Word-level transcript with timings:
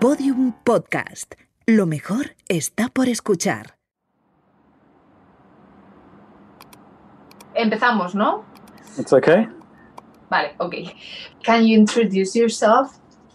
Podium 0.00 0.52
Podcast. 0.62 1.34
Lo 1.66 1.84
mejor 1.84 2.36
está 2.48 2.88
por 2.88 3.08
escuchar. 3.08 3.74
Empezamos, 7.54 8.14
¿no? 8.14 8.44
It's 8.96 9.12
okay. 9.12 9.48
Vale, 10.30 10.54
ok. 10.58 10.74
Can 11.42 11.66
you 11.66 11.76
introduce 11.76 12.38
yourself? 12.38 12.92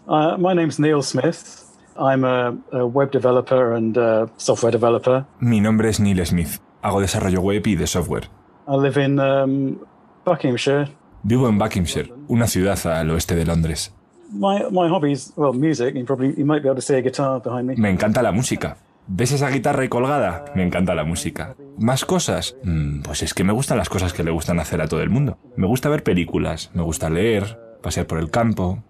Uh, 0.08 0.38
my 0.38 0.54
name's 0.54 0.78
Neil 0.78 1.02
Smith. 1.02 1.66
I'm 1.98 2.24
a, 2.24 2.56
a 2.72 2.86
web 2.86 3.10
developer 3.10 3.74
and 3.74 3.94
a 3.98 4.30
software 4.38 4.72
developer. 4.72 5.26
Mi 5.40 5.60
nombre 5.60 5.90
es 5.90 6.00
Neil 6.00 6.24
Smith. 6.24 6.60
Hago 6.80 7.02
desarrollo 7.02 7.42
web 7.42 7.66
y 7.66 7.74
de 7.76 7.86
software. 7.86 8.28
I 8.66 8.76
live 8.76 8.96
in 8.96 9.20
um, 9.20 9.78
Buckinghamshire. 10.24 10.88
Vivo 11.24 11.46
en 11.46 11.58
Buckinghamshire, 11.58 12.10
una 12.28 12.46
ciudad 12.46 12.78
al 12.86 13.10
oeste 13.10 13.34
de 13.34 13.44
Londres. 13.44 13.92
My 14.34 14.64
my 14.70 14.88
hobbies, 14.88 15.32
well, 15.36 15.52
music. 15.52 15.94
You 15.94 16.04
probably 16.04 16.34
you 16.36 16.44
might 16.44 16.62
be 16.62 16.68
able 16.68 16.76
to 16.76 16.82
see 16.82 16.96
a 16.96 17.00
guitar 17.02 17.40
behind 17.40 17.66
me. 17.68 17.76
Me 17.76 17.90
encanta 17.90 18.22
la 18.22 18.32
música. 18.32 18.76
¿Ves 19.06 19.32
esa 19.32 19.50
guitarra 19.50 19.82
ahí 19.82 19.88
colgada? 19.88 20.46
Me 20.54 20.62
encanta 20.62 20.94
la 20.94 21.04
música. 21.04 21.54
¿Más 21.78 22.04
cosas? 22.04 22.56
Mm, 22.64 23.02
pues 23.02 23.22
es 23.22 23.34
que 23.34 23.44
me 23.44 23.52
gustan 23.52 23.76
las 23.78 23.88
cosas 23.90 24.12
que 24.12 24.24
le 24.24 24.30
gustan 24.30 24.58
hacer 24.60 24.80
a 24.80 24.88
todo 24.88 25.02
el 25.02 25.10
mundo. 25.10 25.36
Me 25.56 25.66
gusta 25.66 25.88
ver 25.90 26.02
películas, 26.02 26.70
me 26.74 26.82
gusta 26.82 27.10
leer, 27.10 27.58
pasear 27.82 28.06
por 28.06 28.18
el 28.18 28.30
campo. 28.30 28.82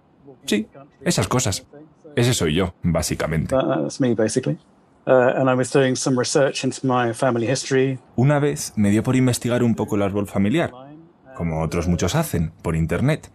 Sí, 0.47 0.69
esas 1.03 1.27
cosas. 1.29 1.67
Ese 2.17 2.33
soy 2.33 2.55
yo, 2.55 2.75
básicamente. 2.83 3.56
That- 3.56 3.67
that's 3.83 4.01
me 4.01 4.15
basically. 4.15 4.56
And 5.06 5.51
I 5.51 5.55
was 5.55 5.70
doing 5.73 5.97
some 5.97 6.17
research 6.19 6.65
into 6.65 6.79
my 6.87 7.12
family 7.12 7.47
history. 7.51 7.98
Una 8.17 8.39
vez 8.39 8.73
me 8.77 8.91
dio 8.91 9.03
por 9.03 9.17
investigar 9.17 9.62
un 9.62 9.75
poco 9.75 9.97
el 9.97 10.03
árbol 10.03 10.27
familiar, 10.29 10.73
como 11.37 11.62
otros 11.62 11.88
muchos 11.88 12.15
hacen, 12.15 12.52
por 12.62 12.77
internet. 12.77 13.30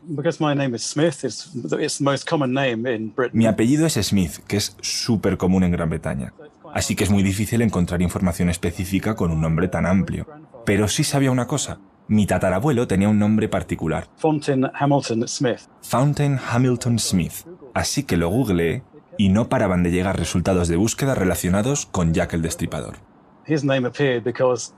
Mi 3.34 3.46
apellido 3.46 3.86
es 3.86 3.94
Smith, 3.94 4.38
que 4.48 4.58
es 4.58 4.76
súper 4.82 5.38
común 5.38 5.64
en 5.64 5.72
Gran 5.72 5.90
Bretaña. 5.90 6.34
Así 6.74 6.96
que 6.96 7.04
es 7.04 7.10
muy 7.10 7.24
difícil 7.24 7.62
encontrar 7.62 8.02
información 8.02 8.50
específica 8.50 9.16
con 9.16 9.32
un 9.32 9.42
nombre 9.42 9.68
tan 9.68 9.86
amplio. 9.86 10.28
Pero 10.66 10.88
sí 10.88 11.04
sabía 11.04 11.32
una 11.32 11.48
cosa. 11.48 11.80
Mi 12.08 12.26
tatarabuelo 12.26 12.88
tenía 12.88 13.08
un 13.08 13.20
nombre 13.20 13.48
particular, 13.48 14.08
Fontaine 14.18 14.72
Hamilton 14.74 15.28
Smith. 15.28 15.60
Fountain 15.84 16.40
Hamilton 16.40 16.98
Smith. 16.98 17.46
Así 17.76 18.02
que 18.02 18.18
lo 18.18 18.30
googleé 18.30 18.82
y 19.20 19.30
no 19.30 19.48
paraban 19.48 19.84
de 19.84 19.92
llegar 19.92 20.18
resultados 20.18 20.68
de 20.70 20.76
búsqueda 20.76 21.14
relacionados 21.14 21.86
con 21.86 22.14
Jack 22.14 22.34
el 22.34 22.42
Destripador. 22.42 22.96
His 23.46 23.64
name 23.64 23.88
appeared 23.88 24.24
because 24.24 24.74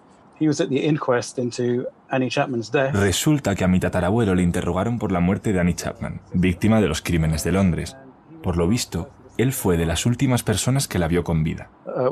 Resulta 2.91 3.55
que 3.55 3.63
a 3.63 3.67
mi 3.67 3.79
tatarabuelo 3.79 4.35
le 4.35 4.43
interrogaron 4.43 4.99
por 4.99 5.11
la 5.11 5.19
muerte 5.19 5.53
de 5.53 5.59
Annie 5.59 5.75
Chapman, 5.75 6.21
víctima 6.33 6.81
de 6.81 6.87
los 6.87 7.01
crímenes 7.01 7.43
de 7.43 7.51
Londres. 7.51 7.95
Por 8.41 8.57
lo 8.57 8.67
visto, 8.67 9.09
él 9.37 9.53
fue 9.53 9.77
de 9.77 9.85
las 9.85 10.05
últimas 10.05 10.43
personas 10.43 10.87
que 10.87 10.99
la 10.99 11.07
vio 11.07 11.23
con 11.23 11.43
vida. 11.43 11.69
Uh. 11.85 12.09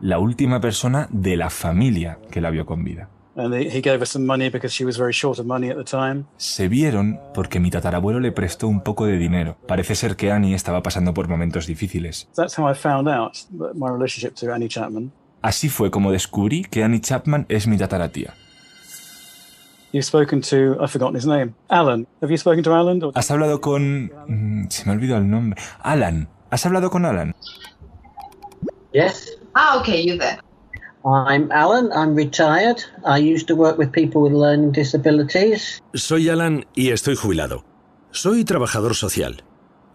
La 0.00 0.18
última 0.18 0.60
persona 0.60 1.08
de 1.10 1.36
la 1.36 1.50
familia 1.50 2.18
que 2.30 2.40
la 2.40 2.50
vio 2.50 2.66
con 2.66 2.84
vida. 2.84 3.08
Se 6.38 6.68
vieron 6.68 7.20
porque 7.34 7.60
mi 7.60 7.70
tatarabuelo 7.70 8.18
le 8.18 8.32
prestó 8.32 8.66
un 8.66 8.80
poco 8.80 9.04
de 9.04 9.18
dinero. 9.18 9.58
Parece 9.68 9.94
ser 9.94 10.16
que 10.16 10.32
Annie 10.32 10.54
estaba 10.54 10.82
pasando 10.82 11.12
por 11.12 11.28
momentos 11.28 11.66
difíciles. 11.66 12.28
Así 15.46 15.68
fue 15.68 15.92
como 15.92 16.10
descubrí 16.10 16.64
que 16.64 16.82
Annie 16.82 17.00
Chapman 17.00 17.46
es 17.48 17.68
mi 17.68 17.76
tataratía. 17.78 18.34
You've 19.92 20.04
spoken 20.04 20.40
to, 20.40 20.74
I've 20.82 20.90
forgotten 20.90 21.14
his 21.16 21.24
name, 21.24 21.54
Alan. 21.68 22.04
Have 22.20 22.32
you 22.32 22.36
spoken 22.36 22.64
to 22.64 22.74
Alan? 22.74 23.00
Or- 23.00 23.12
¿Has 23.14 23.30
hablado 23.30 23.60
con... 23.60 24.10
mm, 24.26 24.68
Se 24.70 24.84
me 24.86 24.92
olvidó 24.92 25.16
el 25.18 25.30
nombre. 25.30 25.62
Alan. 25.84 26.28
¿Has 26.50 26.66
hablado 26.66 26.90
con 26.90 27.04
Alan? 27.04 27.32
Yes, 28.92 29.38
Ah, 29.54 29.76
ok, 29.78 29.86
you 30.04 30.18
there. 30.18 30.38
I'm 31.04 31.48
Alan. 31.52 31.90
I'm 31.92 32.16
retired. 32.16 32.78
I 33.06 33.18
used 33.18 33.46
to 33.46 33.54
work 33.54 33.78
with 33.78 33.90
people 33.92 34.20
with 34.22 34.32
learning 34.32 34.72
disabilities. 34.72 35.80
Soy 35.94 36.28
Alan 36.28 36.66
y 36.74 36.90
estoy 36.90 37.14
jubilado. 37.14 37.64
Soy 38.10 38.44
trabajador 38.44 38.94
social. 38.96 39.44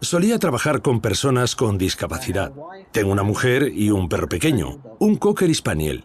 Solía 0.02 0.40
trabajar 0.40 0.82
con 0.82 1.00
personas 1.00 1.54
con 1.54 1.78
discapacidad. 1.78 2.52
Tengo 2.90 3.12
una 3.12 3.22
mujer 3.22 3.70
y 3.72 3.90
un 3.90 4.08
perro 4.08 4.28
pequeño, 4.28 4.80
un 4.98 5.14
cocker 5.14 5.54
spaniel. 5.54 6.04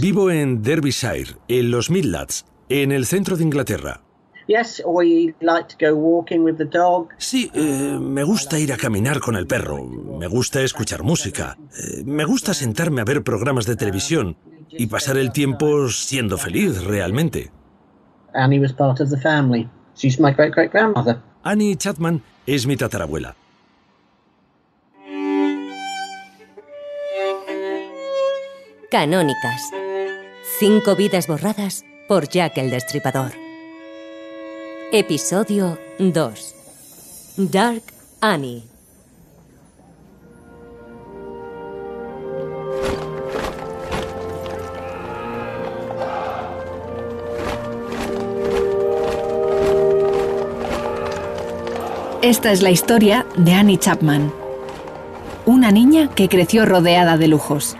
Vivo 0.00 0.30
en 0.30 0.62
Derbyshire, 0.62 1.36
en 1.48 1.70
los 1.72 1.90
Midlands, 1.90 2.46
en 2.68 2.92
el 2.92 3.04
centro 3.04 3.36
de 3.36 3.42
Inglaterra. 3.42 4.00
Sí, 7.18 7.50
eh, 7.52 7.98
me 8.00 8.22
gusta 8.22 8.58
ir 8.60 8.72
a 8.72 8.76
caminar 8.76 9.18
con 9.18 9.34
el 9.34 9.48
perro, 9.48 9.84
me 9.84 10.28
gusta 10.28 10.62
escuchar 10.62 11.02
música, 11.02 11.58
eh, 11.58 12.04
me 12.04 12.24
gusta 12.24 12.54
sentarme 12.54 13.00
a 13.00 13.04
ver 13.04 13.24
programas 13.24 13.66
de 13.66 13.74
televisión 13.74 14.36
y 14.70 14.86
pasar 14.86 15.16
el 15.16 15.32
tiempo 15.32 15.88
siendo 15.88 16.38
feliz 16.38 16.84
realmente. 16.84 17.50
Annie 18.34 18.60
was 18.60 18.72
part 18.72 19.00
of 19.00 19.10
the 19.10 19.18
family. 19.18 19.68
She's 19.96 20.20
my 20.20 20.30
great 20.30 20.54
great 20.54 20.70
grandmother. 20.70 21.20
Annie 21.48 21.76
Chapman 21.76 22.24
es 22.44 22.66
mi 22.66 22.76
tatarabuela. 22.76 23.36
Canónicas. 28.90 29.70
Cinco 30.58 30.96
vidas 30.96 31.28
borradas 31.28 31.84
por 32.08 32.28
Jack 32.28 32.58
el 32.58 32.70
Destripador. 32.70 33.30
Episodio 34.90 35.78
2. 36.00 36.54
Dark 37.36 37.84
Annie. 38.20 38.75
Esta 52.26 52.50
es 52.50 52.60
la 52.60 52.72
historia 52.72 53.24
de 53.36 53.54
Annie 53.54 53.78
Chapman, 53.78 54.32
una 55.44 55.70
niña 55.70 56.08
que 56.12 56.28
creció 56.28 56.66
rodeada 56.66 57.16
de 57.16 57.28
lujos. 57.28 57.76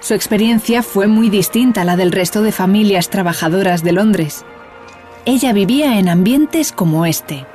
Su 0.00 0.12
experiencia 0.12 0.82
fue 0.82 1.06
muy 1.06 1.30
distinta 1.30 1.80
a 1.80 1.84
la 1.86 1.96
del 1.96 2.12
resto 2.12 2.42
de 2.42 2.52
familias 2.52 3.08
trabajadoras 3.08 3.82
de 3.82 3.92
Londres. 3.92 4.44
Ella 5.24 5.54
vivía 5.54 5.98
en 5.98 6.10
ambientes 6.10 6.72
como 6.72 7.06
este. 7.06 7.46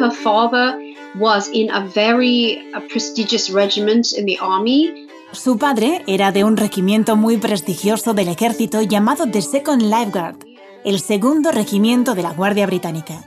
Her 0.00 0.10
father 0.10 0.78
was 1.18 1.48
in 1.52 1.70
a 1.70 1.86
very 1.86 2.58
uh, 2.74 2.80
prestigious 2.88 3.50
regiment 3.50 4.12
in 4.16 4.24
the 4.24 4.38
army. 4.40 5.06
Su 5.32 5.58
padre 5.58 6.02
era 6.06 6.32
de 6.32 6.42
un 6.42 6.56
regimiento 6.56 7.16
muy 7.16 7.36
prestigioso 7.36 8.14
del 8.14 8.28
ejército 8.28 8.82
llamado 8.82 9.30
The 9.30 9.42
Second 9.42 9.82
Life 9.82 10.10
Guard, 10.10 10.38
el 10.84 11.00
segundo 11.00 11.52
regimiento 11.52 12.14
de 12.14 12.22
la 12.22 12.32
Guardia 12.32 12.66
Británica. 12.66 13.24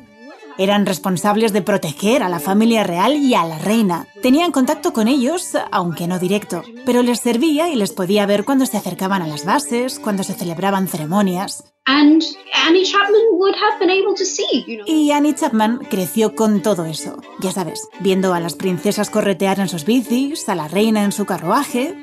Eran 0.58 0.86
responsables 0.86 1.54
de 1.54 1.62
proteger 1.62 2.22
a 2.22 2.30
la 2.30 2.40
familia 2.40 2.84
real 2.84 3.16
y 3.16 3.34
a 3.34 3.44
la 3.44 3.58
reina. 3.58 4.08
Tenían 4.22 4.52
contacto 4.52 4.94
con 4.94 5.08
ellos, 5.08 5.58
aunque 5.72 6.08
no 6.08 6.20
directo, 6.20 6.62
pero 6.86 7.02
les 7.02 7.20
servía 7.20 7.70
y 7.70 7.76
les 7.76 7.92
podía 7.92 8.26
ver 8.26 8.46
cuando 8.46 8.66
se 8.66 8.78
acercaban 8.78 9.22
a 9.22 9.28
las 9.28 9.46
bases, 9.46 10.00
cuando 10.00 10.24
se 10.24 10.34
celebraban 10.34 10.88
ceremonias. 10.88 11.64
And 11.86 12.24
Annie 12.66 12.86
Chapman 12.86 13.22
would 13.34 13.56
have 13.56 13.80
been 13.80 13.90
able 13.90 14.16
to 14.16 14.24
see, 14.24 14.64
you 14.68 14.78
know. 14.78 14.86
Y 14.88 15.12
Annie 15.12 15.34
Chapman 15.34 15.80
creció 15.90 16.34
con 16.34 16.62
todo 16.62 16.86
eso, 16.86 17.18
ya 17.40 17.52
sabes, 17.52 17.82
viendo 18.00 18.34
a 18.34 18.40
las 18.40 18.56
princesas 18.56 19.10
corretear 19.10 19.60
en 19.60 19.68
sus 19.68 19.84
bicis, 19.86 20.48
a 20.48 20.56
la 20.56 20.68
reina 20.68 21.04
en 21.04 21.12
su 21.12 21.26
carruaje. 21.26 21.94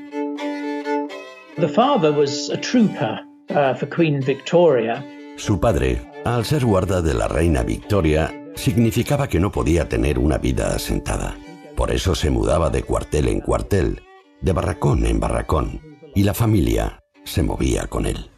The 1.57 1.69
father 1.69 2.11
was 2.11 2.51
a 2.51 2.59
trooper 2.59 3.21
uh, 3.51 3.75
for 3.75 3.89
Queen 3.89 4.21
Victoria. 4.21 5.05
Su 5.37 5.59
padre, 5.59 6.01
al 6.25 6.45
ser 6.45 6.65
guarda 6.65 7.01
de 7.01 7.15
la 7.15 7.29
reina 7.29 7.63
Victoria, 7.63 8.31
significaba 8.61 9.29
que 9.29 9.41
no 9.41 9.51
podía 9.51 9.89
tener 9.89 10.19
una 10.19 10.37
vida 10.37 10.75
asentada. 10.75 11.37
Por 11.77 11.91
eso 11.91 12.15
se 12.15 12.31
mudaba 12.31 12.69
de 12.69 12.83
cuartel 12.83 13.29
en 13.29 13.41
cuartel, 13.41 14.03
de 14.43 14.53
barracón 14.53 15.07
en 15.07 15.19
barracón, 15.19 15.81
y 16.15 16.25
la 16.25 16.35
familia 16.35 17.01
se 17.25 17.43
movía 17.43 17.87
con 17.87 18.05
él. 18.05 18.31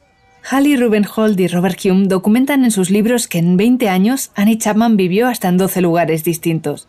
Halley 0.49 0.77
Rubenhold 0.77 1.39
y 1.41 1.49
Robert 1.49 1.79
Hume 1.85 2.07
documentan 2.07 2.65
en 2.65 2.71
sus 2.71 2.91
libros 2.91 3.27
que 3.27 3.39
en 3.39 3.57
20 3.57 3.89
años 3.89 4.31
Annie 4.35 4.59
Chapman 4.59 4.97
vivió 4.97 5.27
hasta 5.29 5.49
en 5.49 5.57
12 5.57 5.81
lugares 5.81 6.25
distintos. 6.25 6.89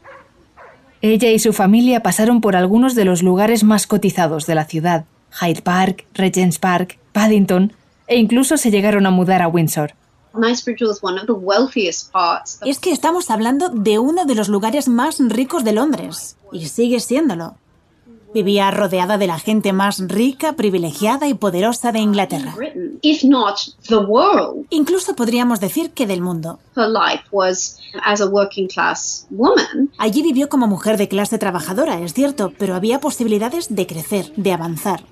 Ella 1.01 1.31
y 1.31 1.39
su 1.39 1.53
familia 1.53 2.01
pasaron 2.01 2.39
por 2.39 2.56
algunos 2.56 2.95
de 2.95 3.06
los 3.06 3.24
lugares 3.24 3.63
más 3.63 3.88
cotizados 3.88 4.45
de 4.45 4.56
la 4.56 4.65
ciudad, 4.65 5.06
Hyde 5.41 5.62
Park, 5.62 6.06
Regent's 6.13 6.59
Park, 6.59 7.00
Paddington, 7.12 7.74
e 8.07 8.18
incluso 8.18 8.57
se 8.57 8.69
llegaron 8.69 9.06
a 9.06 9.12
mudar 9.12 9.41
a 9.41 9.47
Windsor. 9.47 9.95
Es 12.65 12.80
que 12.80 12.91
estamos 12.91 13.30
hablando 13.30 13.69
de 13.69 14.00
uno 14.00 14.25
de 14.25 14.35
los 14.35 14.50
lugares 14.50 14.88
más 14.88 15.19
ricos 15.19 15.63
de 15.63 15.74
Londres, 15.74 16.38
y 16.51 16.68
sigue 16.68 17.00
siéndolo. 17.00 17.56
Vivía 18.33 18.71
rodeada 18.71 19.19
de 19.19 19.27
la 19.27 19.38
gente 19.38 19.74
más 19.74 20.00
rica, 20.00 20.53
privilegiada 20.53 21.27
y 21.27 21.35
poderosa 21.35 21.91
de 21.91 22.00
Inglaterra. 22.00 22.56
Incluso 24.71 25.15
podríamos 25.15 25.59
decir 25.59 25.91
que 25.91 26.07
del 26.07 26.21
mundo. 26.21 26.59
Allí 30.00 30.24
vivió 30.24 30.50
como 30.50 30.65
mujer 30.65 30.97
de 30.97 31.07
clase 31.07 31.38
trabajadora, 31.38 32.00
es 32.00 32.13
cierto, 32.15 32.51
pero 32.57 32.74
había 32.74 33.00
posibilidades 33.00 33.75
de 33.75 33.86
crecer, 33.86 34.33
de 34.36 34.51
avanzar. 34.51 35.03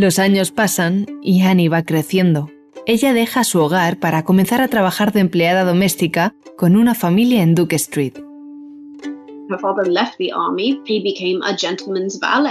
Los 0.00 0.20
años 0.20 0.52
pasan 0.52 1.06
y 1.22 1.42
Annie 1.42 1.68
va 1.68 1.82
creciendo. 1.82 2.48
Ella 2.86 3.12
deja 3.12 3.42
su 3.42 3.58
hogar 3.58 3.98
para 3.98 4.22
comenzar 4.22 4.60
a 4.60 4.68
trabajar 4.68 5.12
de 5.12 5.18
empleada 5.18 5.64
doméstica 5.64 6.36
con 6.56 6.76
una 6.76 6.94
familia 6.94 7.42
en 7.42 7.56
Duke 7.56 7.74
Street. 7.74 8.12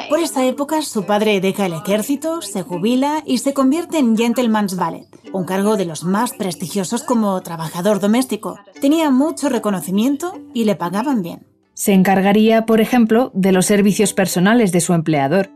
Por 0.09 0.19
esta 0.19 0.45
época, 0.45 0.81
su 0.81 1.05
padre 1.05 1.39
deja 1.39 1.67
el 1.67 1.71
ejército, 1.71 2.41
se 2.41 2.63
jubila 2.63 3.23
y 3.25 3.37
se 3.37 3.53
convierte 3.53 3.97
en 3.97 4.17
Gentleman's 4.17 4.75
Valet, 4.75 5.07
un 5.31 5.45
cargo 5.45 5.77
de 5.77 5.85
los 5.85 6.03
más 6.03 6.33
prestigiosos 6.33 7.03
como 7.03 7.41
trabajador 7.43 8.01
doméstico. 8.01 8.59
Tenía 8.81 9.09
mucho 9.09 9.47
reconocimiento 9.47 10.33
y 10.53 10.65
le 10.65 10.75
pagaban 10.75 11.21
bien. 11.21 11.47
Se 11.77 11.93
encargaría, 11.93 12.65
por 12.65 12.81
ejemplo, 12.81 13.31
de 13.35 13.51
los 13.51 13.67
servicios 13.67 14.11
personales 14.13 14.71
de 14.71 14.81
su 14.81 14.93
empleador, 14.93 15.51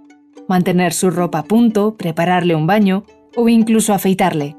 mantener 0.48 0.94
su 0.94 1.10
ropa 1.10 1.40
a 1.40 1.44
punto, 1.44 1.96
prepararle 1.96 2.56
un 2.56 2.68
baño 2.68 3.04
o 3.36 3.50
incluso 3.50 3.94
afeitarle. 3.94 4.56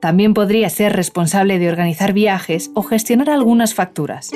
También 0.00 0.34
podría 0.34 0.70
ser 0.70 0.94
responsable 0.94 1.58
de 1.58 1.68
organizar 1.68 2.12
viajes 2.12 2.70
o 2.74 2.82
gestionar 2.82 3.30
algunas 3.30 3.74
facturas. 3.74 4.30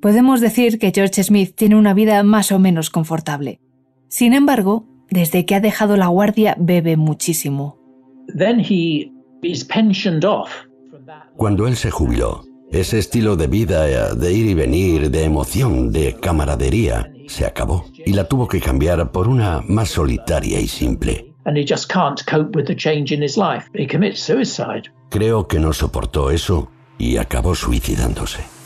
Podemos 0.00 0.40
decir 0.40 0.78
que 0.78 0.92
George 0.94 1.24
Smith 1.24 1.54
tiene 1.56 1.74
una 1.74 1.94
vida 1.94 2.22
más 2.22 2.52
o 2.52 2.58
menos 2.58 2.90
confortable. 2.90 3.60
Sin 4.08 4.34
embargo, 4.34 4.86
desde 5.10 5.46
que 5.46 5.54
ha 5.54 5.60
dejado 5.60 5.96
la 5.96 6.06
guardia 6.06 6.56
bebe 6.58 6.96
muchísimo. 6.96 7.78
Cuando 11.36 11.66
él 11.66 11.76
se 11.76 11.90
jubiló, 11.90 12.44
ese 12.70 12.98
estilo 12.98 13.36
de 13.36 13.46
vida, 13.46 14.14
de 14.14 14.32
ir 14.32 14.46
y 14.46 14.54
venir, 14.54 15.10
de 15.10 15.24
emoción, 15.24 15.92
de 15.92 16.14
camaradería, 16.14 17.12
se 17.28 17.46
acabó 17.46 17.86
y 18.04 18.12
la 18.12 18.24
tuvo 18.24 18.48
que 18.48 18.60
cambiar 18.60 19.12
por 19.12 19.28
una 19.28 19.62
más 19.66 19.90
solitaria 19.90 20.60
y 20.60 20.68
simple. 20.68 21.32
Creo 25.10 25.46
que 25.46 25.60
no 25.60 25.72
soportó 25.72 26.30
eso 26.30 26.70
y 26.98 27.18
acabó 27.18 27.54
suicidándose. 27.54 28.56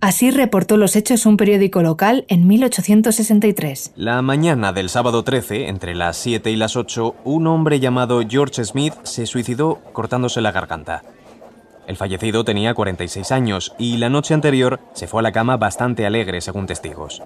Así 0.00 0.30
reportó 0.30 0.76
los 0.76 0.94
hechos 0.94 1.26
un 1.26 1.36
periódico 1.36 1.82
local 1.82 2.24
en 2.28 2.46
1863. 2.46 3.94
La 3.96 4.22
mañana 4.22 4.72
del 4.72 4.90
sábado 4.90 5.24
13, 5.24 5.66
entre 5.66 5.96
las 5.96 6.16
7 6.18 6.52
y 6.52 6.56
las 6.56 6.76
8, 6.76 7.16
un 7.24 7.48
hombre 7.48 7.80
llamado 7.80 8.20
George 8.26 8.64
Smith 8.64 8.94
se 9.02 9.26
suicidó 9.26 9.80
cortándose 9.92 10.40
la 10.40 10.52
garganta. 10.52 11.02
El 11.88 11.96
fallecido 11.96 12.44
tenía 12.44 12.74
46 12.74 13.32
años 13.32 13.74
y 13.78 13.96
la 13.96 14.10
noche 14.10 14.34
anterior 14.34 14.78
se 14.92 15.06
fue 15.06 15.20
a 15.20 15.22
la 15.22 15.32
cama 15.32 15.56
bastante 15.56 16.04
alegre, 16.04 16.42
según 16.42 16.66
testigos. 16.66 17.22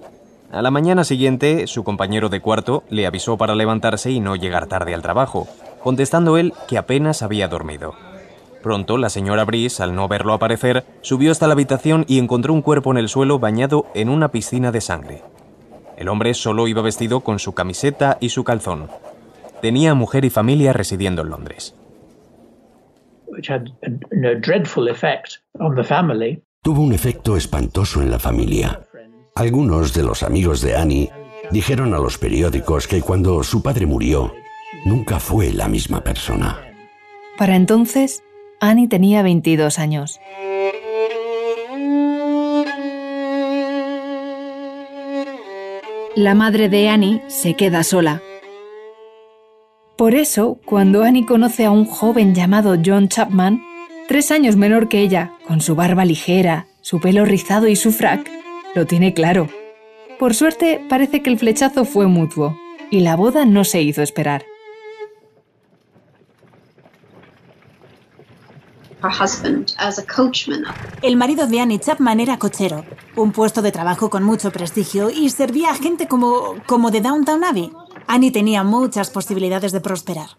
A 0.53 0.61
la 0.61 0.71
mañana 0.71 1.03
siguiente, 1.03 1.67
su 1.67 1.83
compañero 1.83 2.29
de 2.29 2.39
cuarto 2.39 2.85
le 2.89 3.05
avisó 3.05 3.37
para 3.37 3.55
levantarse 3.55 4.09
y 4.09 4.21
no 4.21 4.37
llegar 4.37 4.67
tarde 4.67 4.93
al 4.93 5.01
trabajo, 5.01 5.49
contestando 5.83 6.37
él 6.37 6.53
que 6.69 6.77
apenas 6.77 7.23
había 7.23 7.49
dormido. 7.49 7.93
Pronto, 8.61 8.97
la 8.97 9.09
señora 9.09 9.43
Brice, 9.43 9.83
al 9.83 9.95
no 9.95 10.07
verlo 10.07 10.31
aparecer, 10.31 10.85
subió 11.01 11.33
hasta 11.33 11.47
la 11.47 11.53
habitación 11.55 12.05
y 12.07 12.17
encontró 12.17 12.53
un 12.53 12.61
cuerpo 12.61 12.91
en 12.91 12.99
el 12.99 13.09
suelo 13.09 13.39
bañado 13.39 13.87
en 13.93 14.07
una 14.07 14.29
piscina 14.29 14.71
de 14.71 14.79
sangre. 14.79 15.23
El 15.97 16.07
hombre 16.07 16.33
solo 16.33 16.69
iba 16.69 16.81
vestido 16.81 17.19
con 17.19 17.37
su 17.37 17.53
camiseta 17.53 18.17
y 18.21 18.29
su 18.29 18.45
calzón. 18.45 18.87
Tenía 19.61 19.93
mujer 19.93 20.23
y 20.23 20.29
familia 20.29 20.71
residiendo 20.71 21.21
en 21.21 21.31
Londres. 21.31 21.75
Tuvo 26.61 26.81
un 26.81 26.93
efecto 26.93 27.35
espantoso 27.35 28.01
en 28.01 28.09
la 28.09 28.19
familia. 28.19 28.81
Algunos 29.35 29.93
de 29.93 30.03
los 30.03 30.23
amigos 30.23 30.61
de 30.61 30.75
Annie 30.77 31.09
dijeron 31.51 31.93
a 31.93 31.97
los 31.97 32.17
periódicos 32.17 32.87
que 32.87 33.01
cuando 33.01 33.43
su 33.43 33.61
padre 33.61 33.85
murió, 33.85 34.33
nunca 34.85 35.19
fue 35.19 35.51
la 35.51 35.67
misma 35.67 36.01
persona. 36.01 36.59
Para 37.37 37.55
entonces, 37.55 38.23
Annie 38.59 38.87
tenía 38.87 39.23
22 39.23 39.79
años. 39.79 40.19
La 46.15 46.35
madre 46.35 46.69
de 46.69 46.89
Annie 46.89 47.21
se 47.27 47.55
queda 47.55 47.83
sola. 47.83 48.21
Por 49.97 50.15
eso, 50.15 50.59
cuando 50.65 51.03
Annie 51.03 51.25
conoce 51.25 51.65
a 51.65 51.71
un 51.71 51.85
joven 51.85 52.33
llamado 52.33 52.75
John 52.83 53.09
Chapman, 53.09 53.61
tres 54.07 54.31
años 54.31 54.55
menor 54.55 54.89
que 54.89 55.01
ella, 55.01 55.33
con 55.47 55.61
su 55.61 55.75
barba 55.75 56.03
ligera, 56.03 56.67
su 56.81 56.99
pelo 56.99 57.25
rizado 57.25 57.67
y 57.67 57.75
su 57.75 57.91
frac, 57.91 58.29
lo 58.73 58.87
tiene 58.87 59.13
claro. 59.13 59.49
Por 60.17 60.33
suerte, 60.33 60.83
parece 60.89 61.21
que 61.21 61.29
el 61.29 61.37
flechazo 61.37 61.85
fue 61.85 62.07
mutuo, 62.07 62.57
y 62.89 63.01
la 63.01 63.15
boda 63.15 63.45
no 63.45 63.63
se 63.63 63.83
hizo 63.83 64.01
esperar. 64.01 64.43
El 71.01 71.17
marido 71.17 71.45
de 71.45 71.59
Annie 71.59 71.79
Chapman 71.79 72.19
era 72.21 72.39
cochero, 72.39 72.85
un 73.17 73.31
puesto 73.31 73.61
de 73.61 73.71
trabajo 73.71 74.09
con 74.09 74.23
mucho 74.23 74.49
prestigio 74.51 75.09
y 75.09 75.29
servía 75.29 75.71
a 75.71 75.75
gente 75.75 76.07
como, 76.07 76.55
como 76.65 76.89
de 76.89 77.01
Downtown 77.01 77.43
Abbey. 77.43 77.71
Annie 78.07 78.31
tenía 78.31 78.63
muchas 78.63 79.09
posibilidades 79.09 79.71
de 79.71 79.81
prosperar. 79.81 80.29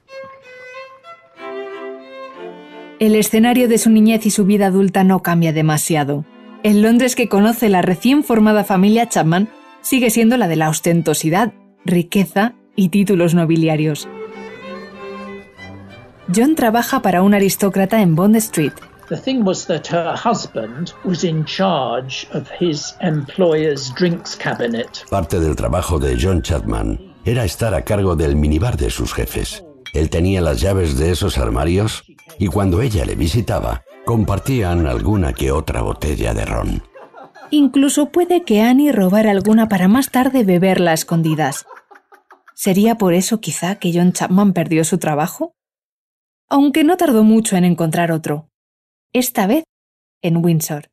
El 3.01 3.17
escenario 3.17 3.69
de 3.69 3.79
su 3.79 3.91
niñez 3.91 4.25
y 4.25 4.31
su 4.31 4.45
vida 4.45 4.67
adulta 4.67 5.05
no 5.05 5.21
cambia 5.21 5.53
demasiado. 5.53 6.25
El 6.63 6.81
Londres 6.81 7.17
que 7.17 7.29
conoce 7.29 7.69
la 7.69 7.83
recién 7.83 8.25
formada 8.25 8.65
familia 8.65 9.09
Chapman 9.09 9.51
sigue 9.83 10.11
siendo 10.11 10.37
la 10.37 10.49
de 10.49 10.57
la 10.57 10.71
ostentosidad, 10.71 11.53
riqueza 11.85 12.55
y 12.77 12.89
títulos 12.89 13.35
nobiliarios. 13.35 14.09
John 16.35 16.55
trabaja 16.55 17.03
para 17.03 17.23
un 17.23 17.35
aristócrata 17.35 18.01
en 18.01 18.15
Bond 18.15 18.37
Street. 18.37 18.73
The 19.11 19.19
thing 19.19 19.43
was 19.45 19.67
that 19.67 19.89
her 19.91 20.15
husband 20.17 20.93
was 21.05 21.25
in 21.25 21.45
charge 21.45 22.27
of 22.33 22.49
his 22.59 22.95
employer's 23.03 23.93
drinks 23.95 24.35
cabinet. 24.35 25.05
Parte 25.11 25.39
del 25.39 25.55
trabajo 25.55 25.99
de 25.99 26.17
John 26.19 26.41
Chapman 26.41 27.14
era 27.25 27.45
estar 27.45 27.75
a 27.75 27.83
cargo 27.83 28.17
del 28.17 28.37
minibar 28.37 28.77
de 28.77 28.91
sus 28.91 29.13
jefes. 29.13 29.65
Él 29.93 30.11
tenía 30.11 30.41
las 30.41 30.61
llaves 30.61 30.99
de 30.99 31.11
esos 31.11 31.39
armarios 31.39 32.05
y 32.39 32.49
cuando 32.49 32.83
ella 32.83 33.05
le 33.05 33.15
visitaba, 33.15 33.83
compartían 34.05 34.87
alguna 34.87 35.33
que 35.33 35.51
otra 35.51 35.83
botella 35.83 36.35
de 36.35 36.45
ron. 36.45 36.83
Incluso 37.51 38.11
puede 38.11 38.43
que 38.43 38.63
Annie 38.63 38.93
robara 38.93 39.31
alguna 39.31 39.69
para 39.69 39.89
más 39.89 40.11
tarde 40.11 40.45
beberla 40.45 40.91
a 40.91 40.95
escondidas. 40.95 41.67
¿Sería 42.55 42.97
por 42.97 43.15
eso 43.15 43.41
quizá 43.41 43.77
que 43.77 43.93
John 43.95 44.13
Chapman 44.13 44.53
perdió 44.53 44.85
su 44.85 44.99
trabajo? 44.99 45.55
aunque 46.49 46.85
no 46.85 46.97
tardó 46.97 47.25
mucho 47.25 47.57
en 47.57 47.65
encontrar 47.65 48.13
otro, 48.13 48.49
esta 49.13 49.47
vez 49.47 49.65
en 50.23 50.37
Windsor. 50.37 50.89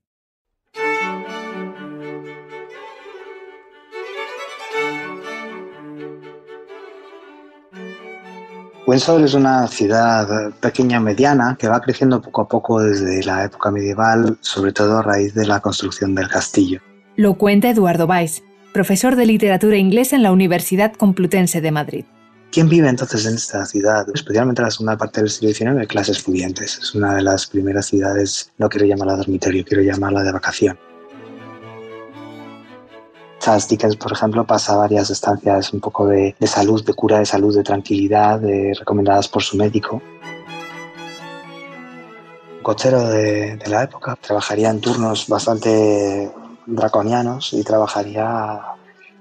Windsor 8.88 9.22
es 9.22 9.36
una 9.36 9.68
ciudad 9.68 10.52
pequeña 10.60 11.00
mediana 11.00 11.56
que 11.60 11.68
va 11.68 11.80
creciendo 11.82 12.20
poco 12.20 12.42
a 12.42 12.48
poco 12.48 12.82
desde 12.82 13.24
la 13.24 13.46
época 13.46 13.70
medieval, 13.70 14.38
sobre 14.42 14.74
todo 14.74 14.98
a 14.98 15.04
raíz 15.04 15.36
de 15.36 15.46
la 15.46 15.60
construcción 15.60 16.16
del 16.16 16.28
castillo. 16.28 16.82
Lo 17.16 17.36
cuenta 17.36 17.70
Eduardo 17.70 18.08
Weiss, 18.08 18.42
profesor 18.74 19.16
de 19.16 19.28
literatura 19.28 19.78
inglesa 19.78 20.16
en 20.16 20.24
la 20.24 20.32
Universidad 20.32 20.94
Complutense 20.94 21.62
de 21.62 21.72
Madrid. 21.72 22.06
¿Quién 22.52 22.68
vive 22.68 22.90
entonces 22.90 23.26
en 23.28 23.36
esta 23.36 23.66
ciudad? 23.66 24.06
Especialmente 24.14 24.62
en 24.62 24.66
la 24.66 24.72
segunda 24.72 24.98
parte 24.98 25.22
del 25.22 25.30
siglo 25.30 25.54
XIX, 25.54 25.88
clases 25.88 26.22
pudientes. 26.22 26.80
Es 26.80 26.96
una 26.96 27.16
de 27.16 27.22
las 27.22 27.46
primeras 27.46 27.86
ciudades, 27.86 28.52
no 28.58 28.68
quiero 28.68 28.88
llamarla 28.88 29.16
dormitorio, 29.16 29.64
quiero 29.64 29.84
llamarla 29.84 30.24
de 30.24 30.32
vacación. 30.32 30.78
Dickens, 33.68 33.96
por 33.96 34.12
ejemplo, 34.12 34.46
pasa 34.46 34.76
varias 34.76 35.10
estancias 35.10 35.74
un 35.74 35.80
poco 35.80 36.06
de, 36.08 36.36
salud, 36.46 36.84
de 36.86 36.94
cura 36.94 37.18
de 37.20 37.26
salud, 37.26 37.56
de 37.56 37.64
tranquilidad, 37.64 38.40
recomendadas 38.78 39.28
por 39.28 39.42
su 39.44 39.58
médico. 39.58 40.02
cochero 42.62 43.08
de, 43.10 43.58
de 43.58 43.68
la 43.70 43.84
época. 43.84 44.16
Trabajaría 44.22 44.70
en 44.70 44.82
turnos 44.82 45.28
bastante 45.28 46.32
draconianos 46.68 47.54
y 47.54 47.64
trabajaría 47.64 48.60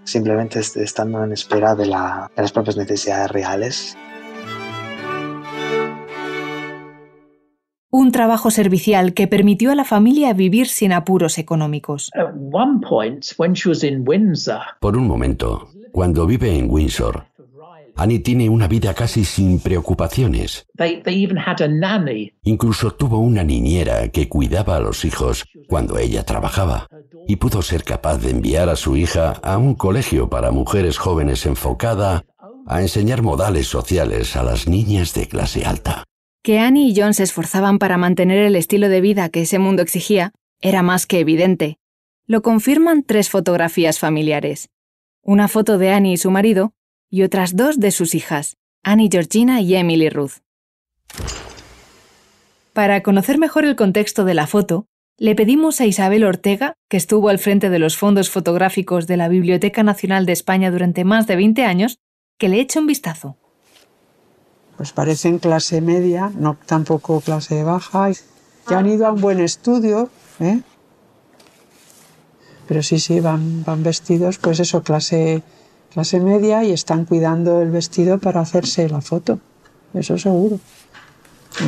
simplemente 0.05 0.61
est- 0.61 0.77
estando 0.77 1.25
en 1.25 1.33
espera 1.33 1.75
de, 1.75 1.87
la- 1.87 2.31
de 2.37 2.43
las 2.43 2.53
propias 2.53 2.77
necesidades 2.77 3.31
reales. 3.31 3.97
Un 7.93 8.13
trabajo 8.13 8.53
servicial 8.53 9.15
que 9.15 9.27
permitió 9.27 9.73
a 9.73 9.75
la 9.75 9.85
familia 9.85 10.33
vivir 10.33 10.69
sin 10.69 10.93
apuros 10.93 11.39
económicos. 11.39 12.11
Por 14.81 14.97
un 14.97 15.09
momento, 15.09 15.69
cuando 15.91 16.25
vive 16.25 16.57
en 16.57 16.71
Windsor, 16.71 17.27
Annie 17.97 18.21
tiene 18.21 18.49
una 18.49 18.69
vida 18.69 18.95
casi 18.95 19.25
sin 19.25 19.59
preocupaciones. 19.59 20.67
Incluso 22.45 22.93
tuvo 22.93 23.19
una 23.19 23.43
niñera 23.43 24.09
que 24.09 24.29
cuidaba 24.29 24.77
a 24.77 24.81
los 24.81 25.05
hijos 25.05 25.45
cuando 25.69 25.99
ella 25.99 26.25
trabajaba 26.25 26.87
y 27.27 27.37
pudo 27.37 27.61
ser 27.61 27.83
capaz 27.83 28.19
de 28.19 28.31
enviar 28.31 28.69
a 28.69 28.77
su 28.77 28.97
hija 28.97 29.33
a 29.43 29.59
un 29.59 29.75
colegio 29.75 30.31
para 30.31 30.51
mujeres 30.51 30.97
jóvenes 30.97 31.45
enfocada 31.45 32.25
a 32.67 32.81
enseñar 32.81 33.23
modales 33.23 33.67
sociales 33.67 34.37
a 34.37 34.45
las 34.45 34.69
niñas 34.69 35.13
de 35.13 35.27
clase 35.27 35.65
alta. 35.65 36.05
Que 36.43 36.59
Annie 36.59 36.89
y 36.89 36.95
John 36.97 37.13
se 37.13 37.23
esforzaban 37.23 37.79
para 37.79 37.99
mantener 37.99 38.39
el 38.39 38.57
estilo 38.57 38.89
de 38.89 39.03
vida 39.03 39.29
que 39.29 39.43
ese 39.43 39.59
mundo 39.59 39.83
exigía 39.83 40.33
era 40.63 40.83
más 40.83 41.07
que 41.07 41.21
evidente. 41.21 41.79
Lo 42.27 42.41
confirman 42.41 43.03
tres 43.03 43.29
fotografías 43.29 43.99
familiares. 43.99 44.71
Una 45.23 45.49
foto 45.49 45.77
de 45.77 45.91
Annie 45.91 46.15
y 46.15 46.17
su 46.17 46.31
marido 46.31 46.73
y 47.11 47.23
otras 47.23 47.57
dos 47.57 47.79
de 47.79 47.91
sus 47.91 48.15
hijas, 48.15 48.57
Annie 48.83 49.11
Georgina 49.13 49.61
y 49.61 49.75
Emily 49.75 50.09
Ruth. 50.09 50.39
Para 52.73 53.03
conocer 53.03 53.37
mejor 53.37 53.67
el 53.67 53.77
contexto 53.77 54.25
de 54.25 54.35
la 54.35 54.47
foto, 54.47 54.87
le 55.19 55.35
pedimos 55.35 55.83
a 55.83 55.87
Isabel 55.87 56.25
Ortega, 56.25 56.73
que 56.89 56.97
estuvo 56.97 57.29
al 57.29 57.39
frente 57.39 57.69
de 57.69 57.79
los 57.79 57.99
fondos 57.99 58.31
fotográficos 58.31 59.07
de 59.07 59.19
la 59.19 59.29
Biblioteca 59.29 59.83
Nacional 59.83 60.25
de 60.25 60.33
España 60.33 60.71
durante 60.71 61.05
más 61.05 61.27
de 61.27 61.37
20 61.37 61.65
años, 61.65 61.99
que 62.39 62.49
le 62.49 62.61
eche 62.61 62.79
un 62.79 62.87
vistazo. 62.87 63.37
Pues 64.81 64.93
parecen 64.93 65.39
clase 65.39 65.83
media, 65.83 66.33
no 66.35 66.57
tampoco 66.65 67.21
clase 67.21 67.65
baja, 67.65 68.09
que 68.67 68.75
han 68.75 68.87
ido 68.87 69.07
a 69.07 69.13
un 69.13 69.21
buen 69.21 69.39
estudio, 69.39 70.09
¿eh? 70.39 70.63
Pero 72.67 72.83
sí, 72.83 72.99
sí, 72.99 73.21
van, 73.21 73.63
van 73.63 73.83
vestidos, 73.83 74.39
pues 74.39 74.59
eso, 74.59 74.83
clase, 74.83 75.43
clase 75.93 76.19
media 76.19 76.65
y 76.65 76.73
están 76.73 77.05
cuidando 77.05 77.61
el 77.61 77.71
vestido 77.71 78.17
para 78.21 78.41
hacerse 78.41 78.89
la 78.89 79.03
foto, 79.03 79.39
eso 79.93 80.17
seguro. 80.17 80.59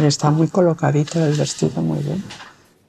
Está 0.03 0.31
muy 0.31 0.49
colocadito 0.49 1.23
el 1.23 1.35
vestido, 1.35 1.83
muy 1.83 1.99
bien. 1.99 2.25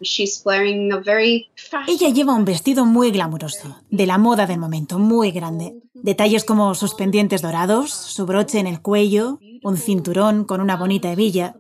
She's 0.04 0.42
wearing 0.46 0.92
a 0.92 1.00
very 1.00 1.50
Ella 1.88 2.10
lleva 2.10 2.34
un 2.34 2.46
vestido 2.46 2.86
muy 2.86 3.12
glamuroso, 3.12 3.78
de 3.90 4.06
la 4.06 4.18
moda 4.18 4.46
del 4.46 4.60
momento, 4.60 5.00
muy 5.00 5.32
grande. 5.32 5.82
Detalles 5.94 6.44
como 6.44 6.76
sus 6.76 6.96
pendientes 6.96 7.42
dorados, 7.42 7.92
su 7.92 8.26
broche 8.26 8.60
en 8.60 8.68
el 8.68 8.82
cuello, 8.82 9.40
un 9.64 9.78
cinturón 9.78 10.44
con 10.44 10.62
una 10.62 10.76
bonita 10.76 11.12
hebilla. 11.12 11.56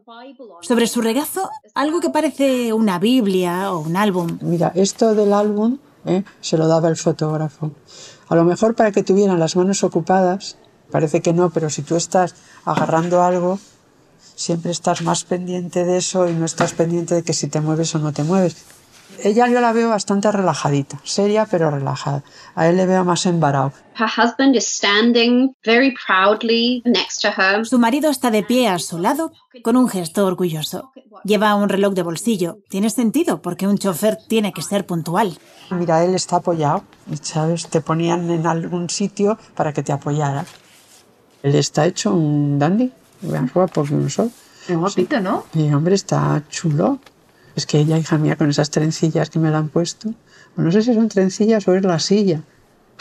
Sobre 0.61 0.87
su 0.87 1.01
regazo, 1.01 1.49
algo 1.73 1.99
que 1.99 2.09
parece 2.09 2.73
una 2.73 2.99
Biblia 2.99 3.71
o 3.71 3.79
un 3.79 3.95
álbum. 3.95 4.37
Mira, 4.41 4.71
esto 4.75 5.15
del 5.15 5.33
álbum 5.33 5.77
¿eh? 6.05 6.23
se 6.41 6.57
lo 6.57 6.67
daba 6.67 6.89
el 6.89 6.97
fotógrafo. 6.97 7.71
A 8.27 8.35
lo 8.35 8.43
mejor 8.43 8.75
para 8.75 8.91
que 8.91 9.03
tuvieran 9.03 9.39
las 9.39 9.55
manos 9.55 9.83
ocupadas, 9.83 10.57
parece 10.91 11.21
que 11.21 11.33
no, 11.33 11.49
pero 11.49 11.69
si 11.69 11.81
tú 11.81 11.95
estás 11.95 12.35
agarrando 12.65 13.21
algo, 13.21 13.59
siempre 14.43 14.71
estás 14.71 15.01
más 15.01 15.23
pendiente 15.23 15.85
de 15.85 15.97
eso 15.97 16.27
y 16.27 16.33
no 16.33 16.45
estás 16.45 16.73
pendiente 16.73 17.15
de 17.15 17.23
que 17.23 17.33
si 17.33 17.47
te 17.47 17.61
mueves 17.61 17.95
o 17.95 17.99
no 17.99 18.11
te 18.11 18.23
mueves. 18.23 18.55
Ella 19.23 19.47
yo 19.47 19.61
la 19.61 19.71
veo 19.73 19.89
bastante 19.89 20.31
relajadita, 20.31 20.99
seria 21.03 21.45
pero 21.45 21.69
relajada. 21.69 22.23
A 22.55 22.67
él 22.67 22.77
le 22.77 22.85
veo 22.85 23.05
más 23.05 23.25
embarado. 23.25 23.71
her 23.95 24.09
husband 24.09 24.55
is 24.55 24.67
standing 24.67 25.55
very 25.63 25.93
proudly 26.07 26.81
next 26.83 27.21
to 27.21 27.29
her. 27.29 27.63
Su 27.65 27.77
marido 27.77 28.09
está 28.09 28.31
de 28.31 28.43
pie 28.43 28.67
a 28.67 28.79
su 28.79 28.97
lado 28.97 29.31
con 29.63 29.77
un 29.77 29.87
gesto 29.87 30.25
orgulloso. 30.25 30.91
Lleva 31.23 31.55
un 31.55 31.69
reloj 31.69 31.93
de 31.93 32.01
bolsillo. 32.01 32.57
Tiene 32.69 32.89
sentido 32.89 33.41
porque 33.41 33.67
un 33.67 33.77
chofer 33.77 34.17
tiene 34.27 34.51
que 34.51 34.63
ser 34.63 34.85
puntual. 34.85 35.37
Mira, 35.69 36.03
él 36.03 36.15
está 36.15 36.37
apoyado, 36.37 36.83
¿sabes? 37.21 37.67
Te 37.67 37.81
ponían 37.81 38.29
en 38.31 38.47
algún 38.47 38.89
sitio 38.89 39.37
para 39.55 39.71
que 39.73 39.83
te 39.83 39.93
apoyara. 39.93 40.45
Él 41.43 41.55
está 41.55 41.85
hecho 41.85 42.13
un 42.13 42.57
dandy, 42.57 42.91
más 43.23 43.53
guapo 43.53 43.83
que 43.83 43.93
un 43.93 44.09
sol. 44.09 44.31
Qué 44.67 44.75
guapito, 44.75 45.19
¿no? 45.19 45.45
Y 45.53 45.71
hombre, 45.73 45.95
está 45.95 46.41
chulo. 46.49 46.99
Es 47.55 47.65
que 47.65 47.79
ella, 47.79 47.97
hija 47.97 48.17
mía, 48.17 48.35
con 48.35 48.49
esas 48.49 48.69
trencillas 48.71 49.29
que 49.29 49.39
me 49.39 49.51
la 49.51 49.57
han 49.59 49.69
puesto, 49.69 50.13
pues 50.55 50.65
no 50.65 50.71
sé 50.71 50.81
si 50.81 50.93
son 50.93 51.07
trencillas 51.09 51.67
o 51.67 51.75
es 51.75 51.83
la 51.83 51.99
silla. 51.99 52.41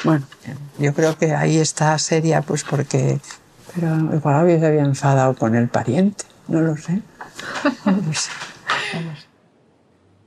Bueno, 0.04 0.26
yo 0.78 0.92
creo 0.94 1.16
que 1.16 1.34
ahí 1.34 1.56
está 1.58 1.96
seria, 1.98 2.42
pues 2.42 2.64
porque. 2.64 3.18
Pero 3.74 3.94
igual 4.14 4.34
había- 4.34 4.58
se 4.60 4.66
había 4.66 4.82
enfadado 4.82 5.34
con 5.34 5.54
el 5.54 5.68
pariente, 5.68 6.24
no 6.48 6.60
lo 6.60 6.76
sé. 6.76 7.00
No 7.86 7.92
lo 7.92 8.12
sé. 8.12 8.30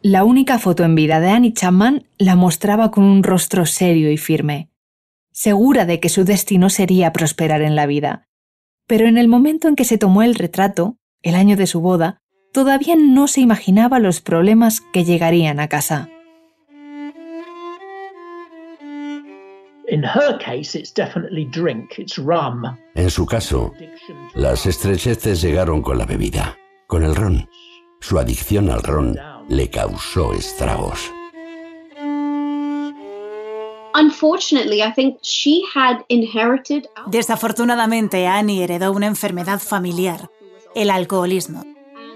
La 0.02 0.24
única 0.24 0.60
foto 0.60 0.84
en 0.84 0.96
vida 0.96 1.20
de 1.20 1.30
Annie 1.30 1.54
Chapman 1.54 2.06
la 2.18 2.36
mostraba 2.36 2.92
con 2.92 3.04
un 3.04 3.24
rostro 3.24 3.66
serio 3.66 4.12
y 4.12 4.18
firme, 4.18 4.70
segura 5.32 5.86
de 5.86 6.00
que 6.00 6.10
su 6.10 6.24
destino 6.25 6.70
sería 6.70 7.12
prosperar 7.12 7.62
en 7.62 7.75
la 7.75 7.86
vida. 7.88 8.28
Pero 8.88 9.08
en 9.08 9.18
el 9.18 9.27
momento 9.27 9.68
en 9.68 9.75
que 9.75 9.86
se 9.86 9.98
tomó 9.98 10.22
el 10.22 10.36
retrato, 10.36 10.98
el 11.24 11.36
año 11.36 11.58
de 11.58 11.68
su 11.68 11.82
boda, 11.82 12.22
todavía 12.54 12.96
no 12.96 13.27
se 13.27 13.42
imaginaba 13.42 14.00
los 14.00 14.22
problemas 14.22 14.82
que 14.94 15.04
llegarían 15.04 15.60
a 15.60 15.68
casa. 15.68 16.10
En 22.96 23.10
su 23.10 23.25
caso, 23.25 23.74
las 24.34 24.65
estrecheces 24.65 25.42
llegaron 25.42 25.82
con 25.82 25.98
la 25.98 26.06
bebida, 26.06 26.58
con 26.88 27.04
el 27.04 27.15
ron. 27.15 27.48
Su 28.01 28.20
adicción 28.20 28.70
al 28.70 28.84
ron 28.84 29.18
le 29.48 29.70
causó 29.70 30.34
estragos. 30.34 31.14
Desafortunadamente, 37.08 38.28
Annie 38.28 38.64
heredó 38.64 38.92
una 38.92 39.08
enfermedad 39.08 39.60
familiar, 39.60 40.30
el 40.75 40.90
alcoholismo. 40.90 41.64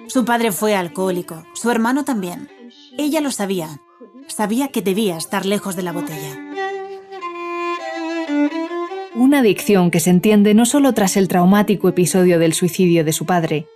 Su 0.08 0.26
padre 0.26 0.52
fue 0.52 0.76
alcohólico, 0.76 1.44
su 1.54 1.72
hermano 1.72 2.04
también. 2.04 2.50
Ella 2.98 3.22
lo 3.22 3.32
sabía. 3.32 3.80
Sabía 4.28 4.68
que 4.68 4.82
debía 4.82 5.18
estar 5.18 5.46
lejos 5.46 5.76
de 5.76 5.84
la 5.84 5.92
botella. 5.92 6.38
Una 9.16 9.40
adicción 9.40 9.90
que 9.90 10.00
se 10.00 10.10
entiende 10.10 10.54
no 10.54 10.66
solo 10.66 10.94
tras 10.94 11.18
el 11.18 11.28
traumático 11.28 11.90
episodio 11.90 12.40
del 12.40 12.54
suicidio 12.54 13.04
de 13.04 13.14
su 13.14 13.26
padre. 13.26 13.68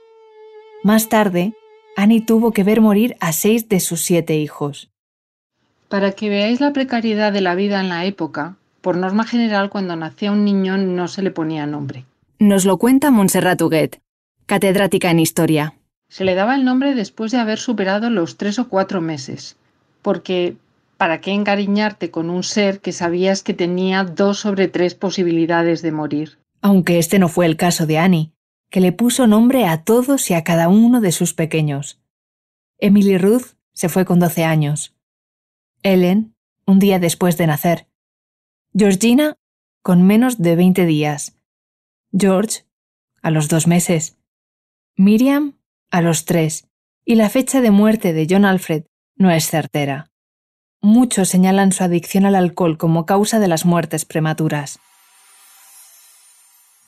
Más 0.83 1.09
tarde, 1.09 1.53
Annie 1.95 2.21
tuvo 2.21 2.51
que 2.51 2.63
ver 2.63 2.81
morir 2.81 3.15
a 3.19 3.33
seis 3.33 3.69
de 3.69 3.79
sus 3.79 4.01
siete 4.01 4.35
hijos. 4.35 4.92
Para 5.93 6.13
que 6.13 6.27
veáis 6.27 6.59
la 6.59 6.73
precariedad 6.73 7.31
de 7.31 7.41
la 7.41 7.53
vida 7.53 7.79
en 7.79 7.87
la 7.87 8.05
época, 8.05 8.55
por 8.81 8.97
norma 8.97 9.27
general 9.27 9.69
cuando 9.69 9.95
nacía 9.95 10.31
un 10.31 10.43
niño 10.43 10.75
no 10.75 11.07
se 11.07 11.21
le 11.21 11.29
ponía 11.29 11.67
nombre. 11.67 12.03
Nos 12.39 12.65
lo 12.65 12.79
cuenta 12.79 13.11
Montserrat 13.11 13.61
Huguet, 13.61 14.01
catedrática 14.47 15.11
en 15.11 15.19
historia. 15.19 15.75
Se 16.09 16.23
le 16.23 16.33
daba 16.33 16.55
el 16.55 16.65
nombre 16.65 16.95
después 16.95 17.31
de 17.31 17.37
haber 17.37 17.59
superado 17.59 18.09
los 18.09 18.37
tres 18.37 18.57
o 18.57 18.69
cuatro 18.69 19.01
meses, 19.01 19.55
porque 20.01 20.55
¿para 20.97 21.21
qué 21.21 21.29
encariñarte 21.29 22.09
con 22.09 22.31
un 22.31 22.41
ser 22.41 22.79
que 22.79 22.91
sabías 22.91 23.43
que 23.43 23.53
tenía 23.53 24.03
dos 24.03 24.39
sobre 24.39 24.69
tres 24.69 24.95
posibilidades 24.95 25.83
de 25.83 25.91
morir? 25.91 26.39
Aunque 26.63 26.97
este 26.97 27.19
no 27.19 27.29
fue 27.29 27.45
el 27.45 27.55
caso 27.55 27.85
de 27.85 27.99
Annie, 27.99 28.31
que 28.71 28.79
le 28.79 28.93
puso 28.93 29.27
nombre 29.27 29.67
a 29.67 29.83
todos 29.83 30.31
y 30.31 30.33
a 30.33 30.43
cada 30.43 30.69
uno 30.69 31.01
de 31.01 31.11
sus 31.11 31.35
pequeños. 31.35 31.99
Emily 32.79 33.19
Ruth 33.19 33.53
se 33.73 33.89
fue 33.89 34.05
con 34.05 34.17
12 34.17 34.43
años. 34.43 34.95
Ellen, 35.83 36.35
un 36.65 36.79
día 36.79 36.97
después 36.97 37.37
de 37.37 37.45
nacer. 37.45 37.87
Georgina, 38.73 39.35
con 39.81 40.01
menos 40.01 40.41
de 40.41 40.55
20 40.55 40.85
días. 40.85 41.37
George, 42.17 42.65
a 43.21 43.31
los 43.31 43.49
dos 43.49 43.67
meses. 43.67 44.17
Miriam, 44.95 45.59
a 45.91 46.01
los 46.01 46.23
tres. 46.23 46.69
Y 47.05 47.15
la 47.15 47.29
fecha 47.29 47.59
de 47.59 47.71
muerte 47.71 48.13
de 48.13 48.25
John 48.29 48.45
Alfred 48.45 48.85
no 49.17 49.29
es 49.29 49.49
certera. 49.49 50.09
Muchos 50.81 51.29
señalan 51.29 51.73
su 51.73 51.83
adicción 51.83 52.25
al 52.25 52.35
alcohol 52.35 52.77
como 52.77 53.05
causa 53.05 53.39
de 53.39 53.49
las 53.49 53.65
muertes 53.65 54.05
prematuras. 54.05 54.79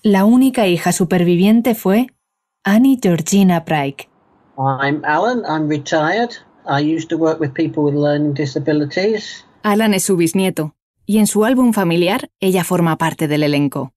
La 0.03 0.23
única 0.23 0.67
hija 0.67 0.91
superviviente 0.93 1.75
fue 1.75 2.07
Annie 2.63 2.99
Georgina 3.01 3.65
Pryke. 3.65 4.09
I'm 4.57 5.03
Alan. 5.03 5.43
I'm 5.45 5.67
retired. 5.67 6.44
I 6.67 6.95
used 6.95 7.09
to 7.09 7.17
work 7.17 7.39
with 7.39 7.51
people 7.53 7.83
with 7.83 7.95
learning 7.95 8.33
disabilities. 8.33 9.45
Alan 9.63 9.93
es 9.93 10.03
su 10.03 10.15
bisnieto, 10.15 10.75
y 11.05 11.17
en 11.17 11.27
su 11.27 11.45
álbum 11.45 11.73
familiar 11.73 12.29
ella 12.39 12.63
forma 12.63 12.97
parte 12.97 13.27
del 13.27 13.43
elenco. 13.43 13.91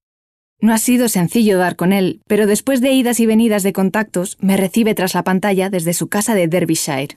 No 0.61 0.73
ha 0.73 0.79
sido 0.79 1.09
sencillo 1.09 1.57
dar 1.57 1.77
con 1.77 1.93
él, 1.93 2.21
pero 2.27 2.47
después 2.47 2.81
de 2.81 2.93
idas 2.93 3.21
y 3.21 3.27
venidas 3.27 3.63
de 3.63 3.73
contactos, 3.73 4.37
me 4.41 4.57
recibe 4.57 4.95
tras 4.95 5.15
la 5.15 5.23
pantalla 5.23 5.71
desde 5.71 5.93
su 5.93 6.09
casa 6.09 6.35
de 6.35 6.49
Derbyshire. 6.49 7.17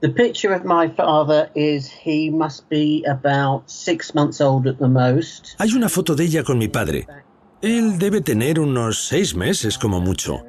The 0.00 0.08
picture 0.08 0.52
of 0.52 0.64
my 0.64 0.88
father 0.96 1.48
is 1.54 1.88
he 2.04 2.28
must 2.28 2.68
be 2.68 3.04
about 3.08 3.70
six 3.70 4.12
months 4.16 4.40
old 4.40 4.66
at 4.66 4.78
the 4.78 4.88
most. 4.88 5.54
Hay 5.58 5.74
una 5.74 5.88
foto 5.88 6.16
de 6.16 6.24
ella 6.24 6.42
con 6.42 6.58
mi 6.58 6.66
padre. 6.66 7.06
Él 7.60 7.98
debe 7.98 8.20
tener 8.20 8.58
unos 8.58 9.06
seis 9.06 9.36
meses 9.36 9.78
como 9.78 10.00
mucho. 10.00 10.44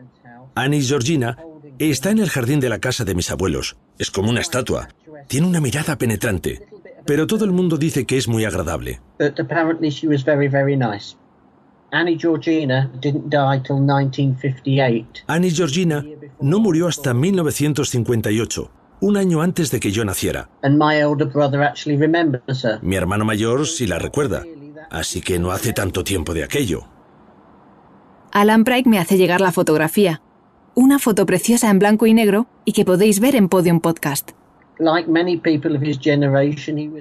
Annie 0.55 0.81
Georgina 0.81 1.37
está 1.79 2.11
en 2.11 2.19
el 2.19 2.29
jardín 2.29 2.59
de 2.59 2.69
la 2.69 2.79
casa 2.79 3.03
de 3.05 3.15
mis 3.15 3.31
abuelos. 3.31 3.77
Es 3.97 4.11
como 4.11 4.29
una 4.29 4.41
estatua. 4.41 4.89
Tiene 5.27 5.47
una 5.47 5.61
mirada 5.61 5.97
penetrante. 5.97 6.67
Pero 7.05 7.27
todo 7.27 7.45
el 7.45 7.51
mundo 7.51 7.77
dice 7.77 8.05
que 8.05 8.17
es 8.17 8.27
muy 8.27 8.45
agradable. 8.45 9.01
But 9.19 9.39
apparently 9.39 9.89
she 9.89 10.07
was 10.07 10.23
very, 10.23 10.47
very 10.47 10.77
nice. 10.77 11.15
Annie 11.91 12.17
Georgina 12.17 12.89
didn't 13.01 13.29
die 13.29 13.61
till 13.63 13.77
1958. 13.77 15.25
Annie 15.27 15.51
Georgina 15.51 16.03
no 16.41 16.59
murió 16.59 16.87
hasta 16.87 17.13
1958, 17.13 18.71
un 19.01 19.17
año 19.17 19.41
antes 19.41 19.69
de 19.69 19.79
que 19.79 19.91
yo 19.91 20.03
naciera. 20.03 20.49
And 20.63 20.77
my 20.79 20.95
elder 20.95 21.27
brother 21.27 21.61
actually 21.61 21.97
remembers 21.97 22.63
her. 22.63 22.79
Mi 22.81 22.95
hermano 22.95 23.25
mayor 23.25 23.67
sí 23.67 23.85
la 23.85 23.99
recuerda, 23.99 24.43
así 24.89 25.21
que 25.21 25.37
no 25.37 25.51
hace 25.51 25.73
tanto 25.73 26.03
tiempo 26.03 26.33
de 26.33 26.43
aquello. 26.43 26.87
Alan 28.31 28.63
Pryke 28.63 28.87
me 28.87 28.97
hace 28.97 29.17
llegar 29.17 29.41
la 29.41 29.51
fotografía. 29.51 30.23
Una 30.75 30.97
foto 30.97 31.27
preciosa 31.27 31.69
en 31.69 31.77
blanco 31.77 32.07
y 32.07 32.15
negro 32.15 32.47
y 32.65 32.73
que 32.73 32.83
podéis 32.83 33.19
ver 33.19 33.35
en 33.35 33.47
Podium 33.47 33.79
Podcast. 33.79 34.31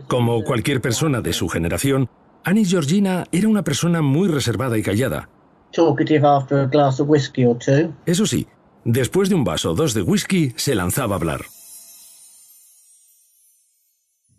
Como 0.09 0.45
cualquier 0.45 0.81
persona 0.83 1.21
de 1.23 1.33
su 1.33 1.49
generación, 1.49 2.11
Annie 2.45 2.67
Georgina 2.67 3.25
era 3.33 3.49
una 3.49 3.63
persona 3.63 4.03
muy 4.03 4.29
reservada 4.29 4.77
y 4.77 4.83
callada. 4.83 5.31
talkative 5.73 6.27
after 6.27 6.59
a 6.59 6.67
glass 6.67 7.01
of 7.01 7.09
whiskey 7.09 7.47
or 7.47 7.57
two. 7.57 7.95
Eso 8.05 8.27
sí, 8.27 8.47
después 8.85 9.31
de 9.31 9.37
un 9.37 9.45
vaso 9.45 9.71
o 9.71 9.75
dos 9.75 9.95
de 9.95 10.03
whisky, 10.03 10.53
se 10.57 10.75
lanzaba 10.75 11.15
a 11.15 11.19
hablar. 11.19 11.41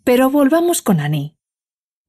Pero 0.04 0.30
volvamos 0.30 0.80
con 0.80 1.00
Annie. 1.00 1.34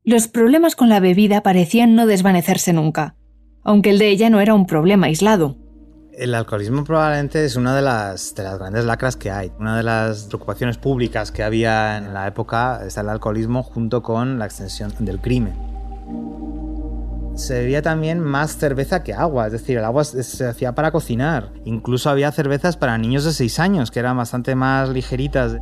Los 0.04 0.28
problemas 0.28 0.76
con 0.76 0.90
la 0.90 1.00
bebida 1.00 1.42
parecían 1.42 1.96
no 1.96 2.06
desvanecerse 2.06 2.72
nunca, 2.72 3.16
aunque 3.64 3.90
el 3.90 3.98
de 3.98 4.10
ella 4.10 4.30
no 4.30 4.42
era 4.42 4.54
un 4.54 4.68
problema 4.68 5.08
aislado. 5.08 5.58
El 6.18 6.34
alcoholismo 6.34 6.86
probablemente 6.86 7.44
es 7.44 7.58
una 7.58 7.76
de 7.76 7.82
las, 7.82 8.34
de 8.36 8.44
las 8.44 8.58
grandes 8.58 8.86
lacras 8.86 9.18
que 9.18 9.32
hay. 9.32 9.52
Una 9.60 9.76
de 9.76 9.84
las 9.84 10.24
preocupaciones 10.24 10.78
públicas 10.78 11.30
que 11.30 11.44
había 11.44 11.98
en 11.98 12.14
la 12.14 12.26
época 12.26 12.82
está 12.86 13.02
el 13.02 13.10
alcoholismo 13.10 13.64
junto 13.64 14.02
con 14.02 14.40
la 14.40 14.46
extensión 14.46 14.94
del 15.00 15.20
crimen. 15.20 15.54
Se 17.36 17.56
bebía 17.56 17.82
también 17.82 18.22
más 18.22 18.56
cerveza 18.56 19.04
que 19.04 19.14
agua, 19.14 19.48
es 19.48 19.52
decir, 19.52 19.78
el 19.78 19.84
agua 19.84 20.06
se 20.06 20.24
se 20.24 20.48
hacía 20.48 20.74
para 20.74 20.92
cocinar. 20.92 21.52
Incluso 21.66 22.10
había 22.10 22.32
cervezas 22.32 22.78
para 22.78 22.98
niños 22.98 23.26
de 23.26 23.34
6 23.34 23.60
años 23.60 23.92
que 23.92 24.00
eran 24.00 24.16
bastante 24.16 24.56
más 24.56 24.88
ligeritas. 24.88 25.58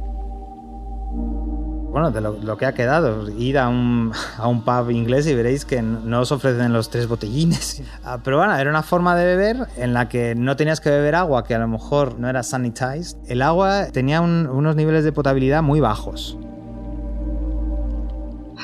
Bueno, 1.93 2.09
de 2.09 2.21
lo, 2.21 2.33
lo 2.41 2.57
que 2.57 2.65
ha 2.65 2.73
quedado, 2.73 3.29
ir 3.29 3.59
a 3.59 3.69
un, 3.69 4.11
a 4.39 4.47
un 4.47 4.63
pub 4.65 4.89
inglés 4.89 5.27
y 5.27 5.35
veréis 5.35 5.63
que 5.63 5.79
no 5.83 6.21
os 6.21 6.31
ofrecen 6.31 6.73
los 6.73 6.89
tres 6.89 7.07
botellines. 7.07 7.83
Ah, 8.03 8.17
Pero 8.23 8.37
bueno, 8.39 8.55
era 8.55 8.67
una 8.67 8.81
forma 8.81 9.15
de 9.15 9.25
beber 9.25 9.67
en 9.77 9.93
la 9.93 10.09
que 10.09 10.33
no 10.33 10.55
tenías 10.55 10.81
que 10.81 10.89
beber 10.89 11.13
agua 11.13 11.43
que 11.43 11.53
a 11.53 11.59
lo 11.59 11.67
mejor 11.67 12.17
no 12.17 12.27
era 12.27 12.41
sanitized. 12.41 13.17
El 13.27 13.43
agua 13.43 13.89
tenía 13.91 14.21
un- 14.21 14.47
unos 14.47 14.75
niveles 14.75 15.03
de 15.03 15.11
potabilidad 15.11 15.61
muy 15.61 15.81
bajos. 15.81 16.35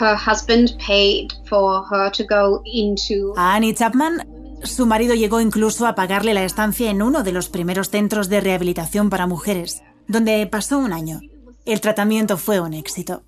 Her 0.02 0.16
husband 0.18 0.72
paid 0.88 1.28
for 1.48 1.84
her 1.92 2.12
to 2.12 2.24
go 2.28 2.62
into 2.66 3.34
A 3.38 3.54
Annie 3.56 3.76
Chapman, 3.76 4.24
su 4.64 4.86
marido 4.88 5.14
llegó 5.14 5.40
incluso 5.40 5.86
a 5.86 5.94
pagarle 5.94 6.34
la 6.34 6.44
estancia 6.46 6.90
en 6.90 7.04
uno 7.04 7.22
de 7.22 7.32
los 7.32 7.50
primeros 7.50 7.90
centros 7.92 8.28
de 8.30 8.42
rehabilitación 8.42 9.12
para 9.12 9.28
mujeres, 9.28 9.84
donde 10.08 10.48
pasó 10.48 10.80
un 10.80 10.94
año. 10.94 11.20
El 11.66 11.82
tratamiento 11.82 12.38
fue 12.38 12.60
un 12.60 12.74
éxito. 12.74 13.24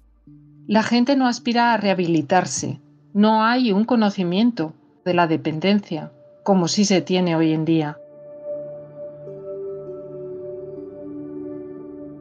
La 0.68 0.84
gente 0.84 1.16
no 1.16 1.28
aspira 1.28 1.74
a 1.74 1.78
rehabilitarse. 1.78 2.80
No 3.14 3.44
hay 3.44 3.72
un 3.72 3.84
conocimiento 3.84 4.74
de 5.04 5.14
la 5.14 5.28
dependencia, 5.28 6.12
como 6.44 6.68
sí 6.68 6.86
se 6.86 7.02
tiene 7.02 7.36
hoy 7.36 7.52
en 7.52 7.66
día. 7.66 7.98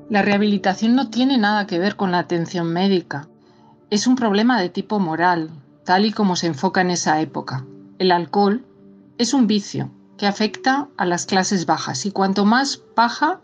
La 0.09 0.23
rehabilitación 0.23 0.97
no 0.97 1.09
tiene 1.11 1.39
nada 1.39 1.69
que 1.69 1.79
ver 1.79 1.95
con 1.95 2.11
la 2.11 2.19
atención 2.19 2.73
médica. 2.73 3.29
Es 3.91 4.09
un 4.09 4.17
problema 4.17 4.61
de 4.61 4.69
tipo 4.69 4.99
moral, 4.99 5.51
tal 5.85 6.05
y 6.05 6.13
como 6.13 6.35
se 6.35 6.49
enfoca 6.49 6.81
en 6.81 6.91
esa 6.91 7.21
época. 7.21 7.65
El 7.99 8.11
alcohol 8.11 8.65
es 9.19 9.33
un 9.33 9.47
vicio 9.47 9.91
que 10.19 10.27
afecta 10.27 10.89
a 10.97 11.07
las 11.07 11.25
clases 11.25 11.67
bajas 11.67 12.05
y 12.05 12.11
cuanto 12.11 12.45
más 12.45 12.83
baja, 12.97 13.41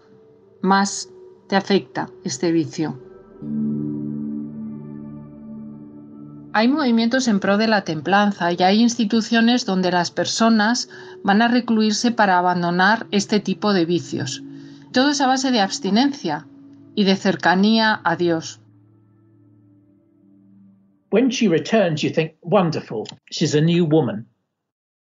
más 0.62 1.08
te 1.48 1.56
afecta 1.56 2.10
este 2.24 2.52
vicio. 2.52 3.00
Hay 6.52 6.68
movimientos 6.68 7.28
en 7.28 7.38
pro 7.38 7.58
de 7.58 7.68
la 7.68 7.84
templanza 7.84 8.50
y 8.52 8.62
hay 8.62 8.80
instituciones 8.80 9.66
donde 9.66 9.92
las 9.92 10.10
personas 10.10 10.88
van 11.22 11.42
a 11.42 11.48
recluirse 11.48 12.12
para 12.12 12.38
abandonar 12.38 13.06
este 13.10 13.40
tipo 13.40 13.74
de 13.74 13.84
vicios. 13.84 14.42
Todo 14.92 15.10
es 15.10 15.20
a 15.20 15.26
base 15.26 15.50
de 15.50 15.60
abstinencia 15.60 16.46
y 16.94 17.04
de 17.04 17.16
cercanía 17.16 18.00
a 18.02 18.16
Dios. 18.16 18.60
When 21.10 21.28
she 21.28 21.46
returns, 21.48 22.00
you 22.00 22.10
think, 22.10 22.32
wonderful, 22.40 23.04
she's 23.30 23.54
a 23.54 23.60
new 23.60 23.84
woman. 23.84 24.26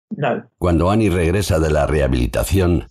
No. 0.09 0.43
Cuando 0.57 0.89
Annie 0.89 1.09
regresa 1.09 1.59
de 1.59 1.69
la 1.69 1.85
rehabilitación, 1.85 2.89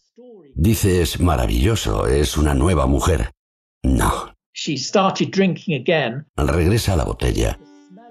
dices, 0.56 1.20
maravilloso, 1.20 2.06
es 2.06 2.36
una 2.36 2.54
nueva 2.54 2.86
mujer. 2.86 3.30
No, 3.82 4.32
She 4.52 4.76
started 4.78 5.28
drinking 5.30 5.74
again. 5.82 6.26
regresa 6.36 6.94
a 6.94 6.96
la 6.96 7.04
botella, 7.04 7.58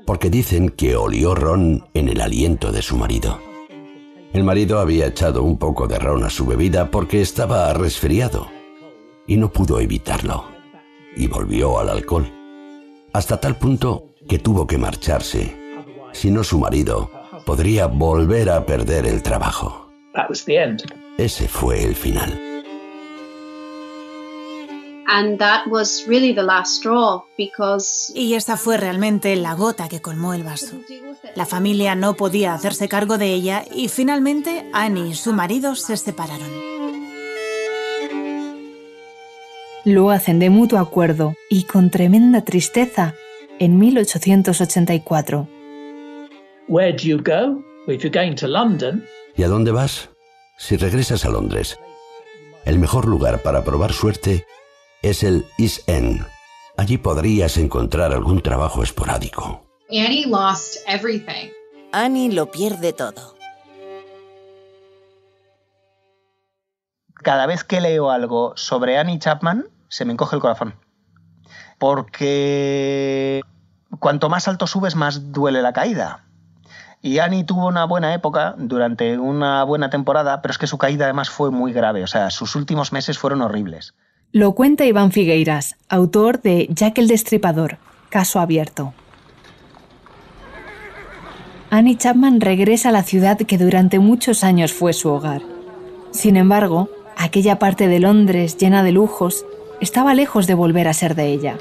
porque 0.06 0.30
dicen 0.30 0.70
que 0.70 0.96
olió 0.96 1.34
ron 1.34 1.88
en 1.96 2.08
el 2.08 2.22
aliento 2.22 2.72
de 2.72 2.82
su 2.84 2.96
marido. 2.98 3.40
El 4.32 4.44
marido 4.44 4.80
había 4.80 5.08
echado 5.08 5.44
un 5.44 5.58
poco 5.58 5.88
de 5.88 5.98
ron 5.98 6.24
a 6.24 6.30
su 6.30 6.46
bebida 6.46 6.92
porque 6.92 7.22
estaba 7.22 7.74
resfriado 7.74 8.48
y 9.28 9.38
no 9.38 9.52
pudo 9.52 9.80
evitarlo, 9.80 10.46
y 11.16 11.28
volvió 11.28 11.80
al 11.80 11.90
alcohol, 11.90 12.32
hasta 13.12 13.40
tal 13.40 13.58
punto 13.58 14.14
que 14.30 14.38
tuvo 14.38 14.68
que 14.68 14.78
marcharse. 14.78 15.56
Si 16.14 16.30
no 16.30 16.44
su 16.44 16.60
marido, 16.60 17.10
podría 17.46 17.88
volver 17.88 18.50
a 18.52 18.66
perder 18.66 19.08
el 19.08 19.24
trabajo. 19.24 19.90
That 20.14 20.30
was 20.30 20.46
the 20.46 20.62
end. 20.62 20.84
Ese 21.18 21.48
fue 21.48 21.84
el 21.84 21.96
final. 21.96 22.42
and 25.08 25.38
that 25.40 25.68
was 25.68 26.04
really 26.08 26.34
the 26.34 26.42
last 26.44 26.78
straw 26.78 27.22
because 27.38 28.12
Y 28.16 28.34
esa 28.34 28.58
fue 28.58 28.76
realmente 28.78 29.36
la 29.36 29.54
gota 29.54 29.88
que 29.88 30.02
colmó 30.02 30.34
el 30.34 30.44
vaso. 30.44 30.76
La 31.36 31.46
familia 31.46 31.96
no 31.96 32.16
podía 32.16 32.54
hacerse 32.54 32.90
cargo 32.90 33.18
de 33.18 33.32
ella 33.34 33.64
y 33.74 33.88
finalmente 33.88 34.70
Annie 34.74 35.10
y 35.10 35.14
su 35.14 35.32
marido 35.32 35.76
se 35.76 35.96
separaron. 35.96 36.50
Lo 39.86 40.10
hacen 40.10 40.40
de 40.40 40.50
mutuo 40.50 40.80
acuerdo 40.80 41.36
y 41.50 41.64
con 41.64 41.92
tremenda 41.92 42.42
tristeza 42.42 43.14
en 43.60 43.78
1884. 43.78 45.48
Where 46.68 46.92
do 46.92 47.04
you 47.04 47.18
go? 47.24 47.64
If 47.88 48.02
you're 48.04 48.10
going 48.10 48.36
to 48.38 48.48
London, 48.48 49.06
¿Y 49.38 49.44
a 49.44 49.48
dónde 49.48 49.72
vas? 49.72 50.10
Si 50.58 50.78
regresas 50.78 51.26
a 51.26 51.30
Londres, 51.30 51.78
el 52.64 52.80
mejor 52.80 53.08
lugar 53.08 53.42
para 53.44 53.64
probar 53.64 53.92
suerte 53.92 54.48
es 55.02 55.24
el 55.24 55.46
East 55.58 55.88
End. 55.88 56.26
Allí 56.78 56.98
podrías 56.98 57.58
encontrar 57.58 58.14
algún 58.14 58.42
trabajo 58.42 58.82
esporádico. 58.82 59.66
Annie 59.90 60.26
lost 60.26 60.78
everything. 60.88 61.50
Annie 61.92 62.32
lo 62.32 62.50
pierde 62.52 62.94
todo. 62.94 63.36
Cada 67.16 67.46
vez 67.46 67.64
que 67.64 67.82
leo 67.82 68.10
algo 68.10 68.54
sobre 68.56 68.98
Annie 68.98 69.20
Chapman, 69.20 69.68
se 69.90 70.06
me 70.06 70.14
encoge 70.14 70.36
el 70.36 70.42
corazón. 70.42 70.76
Porque 71.80 73.42
cuanto 74.00 74.30
más 74.30 74.48
alto 74.48 74.68
subes, 74.68 74.96
más 74.96 75.32
duele 75.32 75.62
la 75.62 75.74
caída. 75.74 76.26
Y 77.06 77.20
Annie 77.20 77.44
tuvo 77.44 77.68
una 77.68 77.86
buena 77.86 78.16
época 78.16 78.56
durante 78.58 79.20
una 79.20 79.64
buena 79.64 79.92
temporada, 79.92 80.42
pero 80.42 80.52
es 80.52 80.58
que 80.58 80.66
su 80.66 80.80
caída 80.80 81.06
además 81.06 81.30
fue 81.30 81.52
muy 81.52 81.72
grave. 81.72 82.02
O 82.04 82.08
sea, 82.08 82.32
sus 82.32 82.56
últimos 82.56 82.92
meses 82.92 83.20
fueron 83.20 83.44
horribles. 83.44 83.94
Lo 84.32 84.54
cuenta 84.54 84.86
Iván 84.86 85.12
Figueiras, 85.12 85.76
autor 85.88 86.42
de 86.42 86.68
Jack 86.72 86.98
el 86.98 87.08
Destripador, 87.08 87.78
caso 88.10 88.40
abierto. 88.40 88.96
Annie 91.70 91.96
Chapman 91.96 92.42
regresa 92.42 92.90
a 92.90 92.92
la 92.92 93.04
ciudad 93.04 93.38
que 93.38 93.60
durante 93.60 94.00
muchos 94.00 94.44
años 94.44 94.74
fue 94.74 94.92
su 94.92 95.10
hogar. 95.10 95.44
Sin 96.10 96.38
embargo, 96.38 96.90
aquella 97.18 97.60
parte 97.60 97.88
de 97.88 98.00
Londres 98.00 98.58
llena 98.58 98.82
de 98.82 98.94
lujos 98.94 99.46
estaba 99.80 100.16
lejos 100.16 100.48
de 100.48 100.56
volver 100.56 100.88
a 100.88 100.94
ser 100.94 101.14
de 101.14 101.28
ella. 101.28 101.60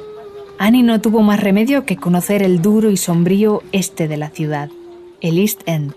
Annie 0.58 0.82
no 0.82 1.02
tuvo 1.02 1.20
más 1.20 1.40
remedio 1.40 1.84
que 1.84 1.98
conocer 1.98 2.42
el 2.42 2.62
duro 2.62 2.90
y 2.90 2.96
sombrío 2.96 3.62
este 3.72 4.08
de 4.08 4.16
la 4.16 4.30
ciudad, 4.30 4.70
el 5.24 5.38
East 5.38 5.62
End. 5.64 5.94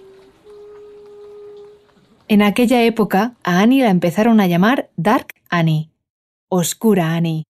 En 2.30 2.42
aquella 2.42 2.84
época, 2.84 3.36
a 3.44 3.60
Annie 3.60 3.82
la 3.82 3.90
empezaron 3.90 4.40
a 4.40 4.48
llamar 4.48 4.90
Dark 4.96 5.28
Annie, 5.50 5.90
Oscura 6.48 7.14
Annie. 7.14 7.44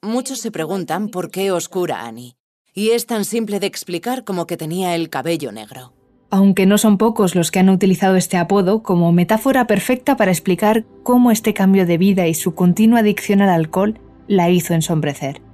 Muchos 0.00 0.38
se 0.38 0.50
preguntan 0.50 1.10
por 1.10 1.30
qué 1.30 1.52
Oscura 1.52 2.06
Annie. 2.06 2.36
Y 2.72 2.88
es 2.90 3.04
tan 3.04 3.26
simple 3.26 3.60
de 3.60 3.66
explicar 3.66 4.24
como 4.24 4.46
que 4.46 4.56
tenía 4.56 4.94
el 4.94 5.10
cabello 5.10 5.52
negro. 5.52 5.92
Aunque 6.30 6.64
no 6.64 6.78
son 6.78 6.96
pocos 6.96 7.34
los 7.34 7.50
que 7.50 7.58
han 7.58 7.68
utilizado 7.68 8.16
este 8.16 8.38
apodo 8.38 8.82
como 8.82 9.12
metáfora 9.12 9.66
perfecta 9.66 10.16
para 10.16 10.30
explicar 10.30 10.86
cómo 11.02 11.30
este 11.30 11.52
cambio 11.52 11.84
de 11.84 11.98
vida 11.98 12.26
y 12.26 12.32
su 12.32 12.54
continua 12.54 13.00
adicción 13.00 13.42
al 13.42 13.50
alcohol 13.50 14.00
la 14.28 14.48
hizo 14.48 14.72
ensombrecer. 14.72 15.45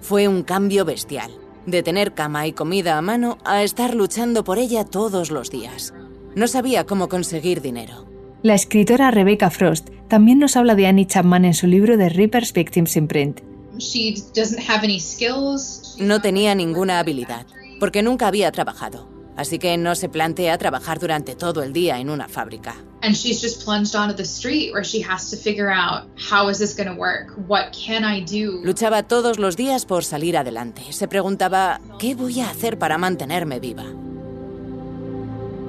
Fue 0.00 0.28
un 0.28 0.42
cambio 0.42 0.84
bestial, 0.84 1.30
de 1.66 1.82
tener 1.82 2.14
cama 2.14 2.46
y 2.46 2.52
comida 2.52 2.98
a 2.98 3.02
mano 3.02 3.38
a 3.44 3.62
estar 3.62 3.94
luchando 3.94 4.44
por 4.44 4.58
ella 4.58 4.84
todos 4.84 5.30
los 5.30 5.50
días. 5.50 5.94
No 6.34 6.46
sabía 6.46 6.84
cómo 6.84 7.08
conseguir 7.08 7.60
dinero. 7.60 8.06
La 8.42 8.54
escritora 8.54 9.10
Rebecca 9.10 9.50
Frost 9.50 9.88
también 10.08 10.38
nos 10.38 10.56
habla 10.56 10.74
de 10.74 10.86
Annie 10.86 11.06
Chapman 11.06 11.44
en 11.44 11.54
su 11.54 11.66
libro 11.66 11.98
The 11.98 12.08
Reaper's 12.08 12.52
Victims 12.52 12.96
in 12.96 13.08
Print. 13.08 13.40
she 13.78 14.16
doesn't 14.34 14.60
have 14.68 14.84
any 14.84 15.00
skills. 15.00 15.96
No 15.98 16.20
tenía 16.20 16.54
ninguna 16.54 16.98
habilidad, 16.98 17.46
porque 17.80 18.02
nunca 18.02 18.26
había 18.26 18.50
trabajado. 18.52 19.08
Así 19.36 19.58
que 19.58 19.76
no 19.76 19.94
se 19.94 20.08
plantea 20.08 20.58
trabajar 20.58 20.98
durante 20.98 21.36
todo 21.36 21.62
el 21.62 21.72
día 21.72 22.00
en 22.00 22.10
una 22.10 22.28
fábrica. 22.28 22.74
And 23.00 23.16
she's 23.16 23.40
just 23.40 23.64
plunged 23.64 23.94
onto 23.94 24.14
the 24.14 24.24
street 24.24 24.72
where 24.72 24.82
she 24.82 25.00
has 25.02 25.30
to 25.30 25.36
figure 25.36 25.70
out 25.70 26.08
how 26.16 26.48
is 26.48 26.58
this 26.58 26.74
going 26.74 26.88
to 26.88 26.98
work? 26.98 27.30
What 27.46 27.72
can 27.72 28.02
I 28.04 28.20
do? 28.20 28.60
Luchaba 28.64 29.04
todos 29.04 29.38
los 29.38 29.56
días 29.56 29.84
por 29.86 30.04
salir 30.04 30.36
adelante. 30.36 30.82
Se 30.92 31.06
preguntaba, 31.06 31.80
¿qué 31.98 32.16
voy 32.16 32.40
a 32.40 32.50
hacer 32.50 32.78
para 32.78 32.98
mantenerme 32.98 33.60
viva? 33.60 33.84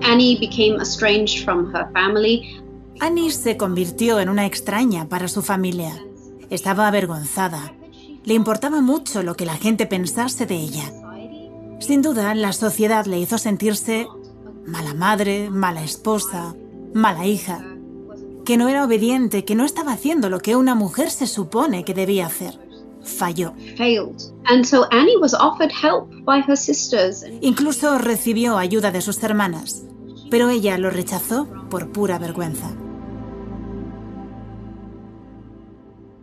Annie 0.01 0.37
became 0.39 0.81
estranged 0.81 1.43
from 1.43 1.71
her 1.75 1.87
family. 1.93 2.59
Annie 2.99 3.31
se 3.31 3.57
convirtió 3.57 4.19
en 4.19 4.29
una 4.29 4.45
extraña 4.45 5.07
para 5.07 5.27
su 5.27 5.41
familia. 5.41 5.93
Estaba 6.49 6.87
avergonzada. 6.87 7.73
Le 8.25 8.33
importaba 8.33 8.81
mucho 8.81 9.21
lo 9.21 9.35
que 9.35 9.45
la 9.45 9.55
gente 9.55 9.85
pensase 9.85 10.45
de 10.45 10.55
ella. 10.55 10.91
Sin 11.79 12.01
duda, 12.01 12.33
la 12.33 12.53
sociedad 12.53 13.05
le 13.05 13.19
hizo 13.19 13.37
sentirse 13.37 14.07
mala 14.65 14.93
madre, 14.93 15.49
mala 15.49 15.83
esposa, 15.83 16.55
mala 16.93 17.25
hija, 17.25 17.63
que 18.45 18.57
no 18.57 18.67
era 18.67 18.83
obediente, 18.83 19.45
que 19.45 19.55
no 19.55 19.65
estaba 19.65 19.93
haciendo 19.93 20.29
lo 20.29 20.39
que 20.39 20.55
una 20.55 20.75
mujer 20.75 21.09
se 21.11 21.27
supone 21.27 21.83
que 21.83 21.93
debía 21.93 22.25
hacer. 22.25 22.59
Falló. 23.03 23.53
Failed. 23.77 24.21
And 24.45 24.65
so 24.65 24.85
Annie 24.91 25.17
was 25.17 25.33
offered 25.33 25.71
help 25.71 26.09
by 26.25 26.41
her 26.41 26.57
sisters. 26.57 27.23
Incluso 27.41 27.97
recibió 27.97 28.57
ayuda 28.57 28.91
de 28.91 29.01
sus 29.01 29.23
hermanas, 29.23 29.85
pero 30.29 30.49
ella 30.49 30.77
lo 30.77 30.89
rechazó 30.89 31.47
por 31.69 31.91
pura 31.91 32.19
vergüenza. 32.19 32.75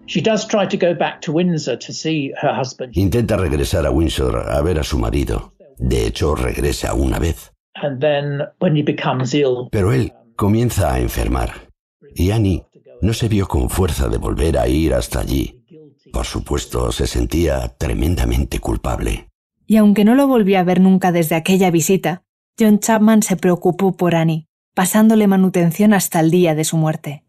She 0.06 0.20
does 0.20 0.46
try 0.46 0.66
to 0.66 0.76
go 0.76 0.94
back 0.94 1.20
to 1.22 1.32
Windsor 1.32 1.76
to 1.78 1.92
see 1.92 2.32
her 2.40 2.52
husband. 2.52 2.92
Intenta 2.96 3.36
regresar 3.36 3.86
a 3.86 3.90
Windsor 3.90 4.36
a 4.36 4.62
ver 4.62 4.78
a 4.78 4.84
su 4.84 4.98
marido. 4.98 5.52
De 5.78 6.06
hecho, 6.06 6.34
regresa 6.34 6.94
una 6.94 7.18
vez. 7.18 7.52
And 7.74 8.00
then 8.00 8.42
when 8.60 8.76
he 8.76 8.82
becomes 8.82 9.34
ill, 9.34 9.68
Pero 9.70 9.92
él 9.92 10.12
comienza 10.36 10.92
a 10.92 11.00
enfermar. 11.00 11.70
Y 12.14 12.30
Annie 12.30 12.64
no 13.00 13.12
se 13.12 13.28
vio 13.28 13.48
con 13.48 13.68
fuerza 13.68 14.08
de 14.08 14.18
volver 14.18 14.58
a 14.58 14.68
ir 14.68 14.94
hasta 14.94 15.20
allí. 15.20 15.64
Por 16.12 16.24
supuesto, 16.24 16.92
se 16.92 17.06
sentía 17.06 17.68
tremendamente 17.76 18.60
culpable. 18.60 19.28
Y 19.66 19.76
aunque 19.76 20.04
no 20.04 20.14
lo 20.14 20.28
volvió 20.28 20.58
a 20.58 20.62
ver 20.64 20.80
nunca 20.80 21.10
desde 21.10 21.34
aquella 21.34 21.70
visita, 21.70 22.22
John 22.58 22.78
Chapman 22.78 23.22
se 23.22 23.36
preocupó 23.36 23.96
por 23.96 24.14
Annie, 24.14 24.46
pasándole 24.74 25.26
manutención 25.26 25.92
hasta 25.92 26.20
el 26.20 26.30
día 26.30 26.54
de 26.54 26.64
su 26.64 26.76
muerte. 26.76 27.24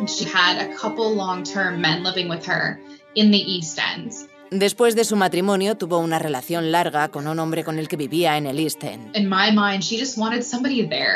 and 0.00 0.08
she 0.08 0.24
had 0.24 0.56
a 0.56 0.74
couple 0.74 1.14
long-term 1.14 1.78
men 1.78 2.02
living 2.02 2.26
with 2.26 2.44
her 2.46 2.80
in 3.14 3.30
the 3.30 3.38
East 3.38 3.78
End. 3.78 4.12
Después 4.50 4.96
de 4.96 5.04
su 5.04 5.14
matrimonio 5.14 5.76
tuvo 5.76 5.98
una 5.98 6.18
relación 6.18 6.72
larga 6.72 7.08
con 7.08 7.28
un 7.28 7.38
hombre 7.38 7.62
con 7.62 7.78
el 7.78 7.86
que 7.86 7.96
vivía 7.96 8.36
en 8.36 8.46
el 8.46 8.58
East 8.58 8.82
End. 8.82 9.12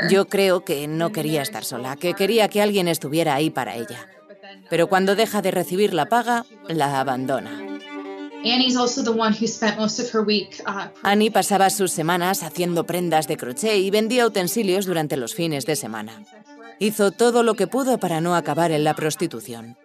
Yo 0.09 0.27
creo 0.27 0.65
que 0.65 0.87
no 0.87 1.11
quería 1.11 1.43
estar 1.43 1.65
sola, 1.65 1.97
que 1.97 2.15
quería 2.15 2.49
que 2.49 2.63
alguien 2.63 2.87
estuviera 2.87 3.35
ahí 3.35 3.51
para 3.51 3.75
ella. 3.75 4.09
Pero 4.71 4.89
cuando 4.89 5.17
deja 5.17 5.43
de 5.43 5.51
recibir 5.51 5.93
la 5.95 6.09
paga, 6.09 6.47
la 6.69 7.01
abandona. 7.01 7.61
Uh, 8.45 8.55
Annie 11.03 11.31
pasaba 11.31 11.71
sus 11.71 11.91
semanas 11.91 12.43
haciendo 12.43 12.85
prendas 12.85 13.27
de 13.27 13.37
crochet 13.37 13.79
y 13.79 13.91
vendía 13.91 14.27
utensilios 14.27 14.87
durante 14.87 15.17
los 15.17 15.35
fines 15.35 15.67
de 15.67 15.77
semana. 15.77 16.23
Hizo 16.79 17.11
todo 17.11 17.43
lo 17.43 17.55
que 17.55 17.67
pudo 17.67 17.99
para 17.99 18.21
no 18.21 18.37
acabar 18.37 18.71
en 18.71 18.85
la 18.85 18.95
prostitución, 18.95 19.77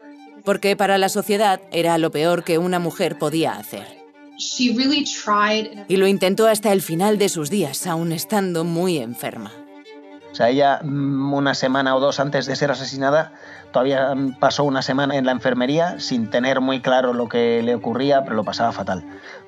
porque 0.44 0.76
para 0.76 0.98
la 0.98 1.10
sociedad 1.10 1.62
era 1.72 1.98
lo 1.98 2.12
peor 2.12 2.44
que 2.44 2.58
una 2.58 2.80
mujer 2.80 3.18
podía 3.18 3.54
hacer. 3.54 4.00
she 4.40 4.74
really 4.74 5.04
tried. 5.04 5.86
Y 5.88 5.98
lo 5.98 6.08
intentó 6.08 6.48
hasta 6.48 6.72
el 6.72 6.82
final 6.82 7.18
de 7.18 7.30
sus 7.30 7.50
días, 7.50 7.86
aún 7.86 8.12
estando 8.12 8.64
muy 8.64 8.98
enferma. 8.98 9.52
O 10.32 10.36
sea, 10.36 10.50
ella 10.50 10.80
mm, 10.84 11.34
una 11.34 11.54
semana 11.54 11.96
o 11.96 12.00
dos 12.00 12.20
antes 12.20 12.46
de 12.46 12.56
ser 12.56 12.72
asesinada 12.72 13.34
todavía 13.72 14.16
mm, 14.16 14.40
pasó 14.40 14.64
una 14.64 14.82
semana 14.82 15.18
en 15.18 15.26
la 15.26 15.32
enfermería 15.32 16.00
sin 16.00 16.30
tener 16.30 16.62
muy 16.62 16.82
claro 16.82 17.14
lo 17.14 17.28
que 17.28 17.62
le 17.64 17.76
ocurría, 17.76 18.24
pero 18.24 18.36
lo 18.36 18.44
pasaba 18.44 18.72
fatal. 18.72 19.04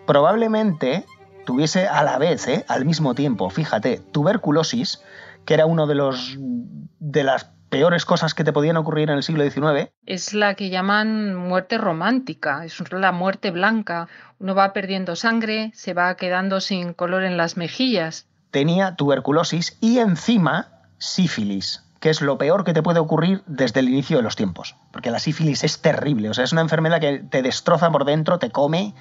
Probablemente 0.06 1.06
tuviese 1.45 1.88
a 1.88 2.04
la 2.04 2.17
vez, 2.17 2.47
¿eh? 2.47 2.65
al 2.67 2.86
mismo 2.86 3.15
tiempo, 3.15 3.49
fíjate, 3.49 4.01
tuberculosis, 4.12 5.01
que 5.45 5.54
era 5.54 5.65
uno 5.65 5.88
de 5.88 5.95
los 5.95 6.38
de 6.38 7.23
las 7.23 7.51
peores 7.71 8.05
cosas 8.05 8.36
que 8.36 8.43
te 8.43 8.53
podían 8.53 8.77
ocurrir 8.77 9.10
en 9.10 9.15
el 9.15 9.23
siglo 9.23 9.49
XIX. 9.49 9.89
Es 10.05 10.34
la 10.36 10.53
que 10.53 10.69
llaman 10.69 11.36
muerte 11.36 11.77
romántica, 11.79 12.65
es 12.65 12.77
la 12.91 13.13
muerte 13.13 13.49
blanca. 13.49 14.10
Uno 14.39 14.53
va 14.53 14.73
perdiendo 14.73 15.15
sangre, 15.15 15.71
se 15.73 15.93
va 15.93 16.13
quedando 16.15 16.60
sin 16.60 16.93
color 16.93 17.23
en 17.23 17.38
las 17.38 17.57
mejillas. 17.57 18.27
Tenía 18.51 18.95
tuberculosis 18.97 19.77
y 19.79 19.99
encima 19.99 20.67
sífilis, 20.97 21.86
que 22.01 22.10
es 22.10 22.21
lo 22.21 22.38
peor 22.38 22.65
que 22.65 22.73
te 22.73 22.84
puede 22.84 22.99
ocurrir 22.99 23.41
desde 23.47 23.79
el 23.79 23.88
inicio 23.88 24.17
de 24.17 24.23
los 24.23 24.36
tiempos. 24.36 24.75
Porque 24.91 25.10
la 25.10 25.19
sífilis 25.19 25.63
es 25.63 25.81
terrible, 25.81 26.29
o 26.29 26.34
sea, 26.34 26.43
es 26.43 26.51
una 26.51 26.62
enfermedad 26.62 26.99
que 26.99 27.19
te 27.19 27.41
destroza 27.41 27.89
por 27.89 28.03
dentro, 28.03 28.38
te 28.38 28.51
come, 28.51 28.93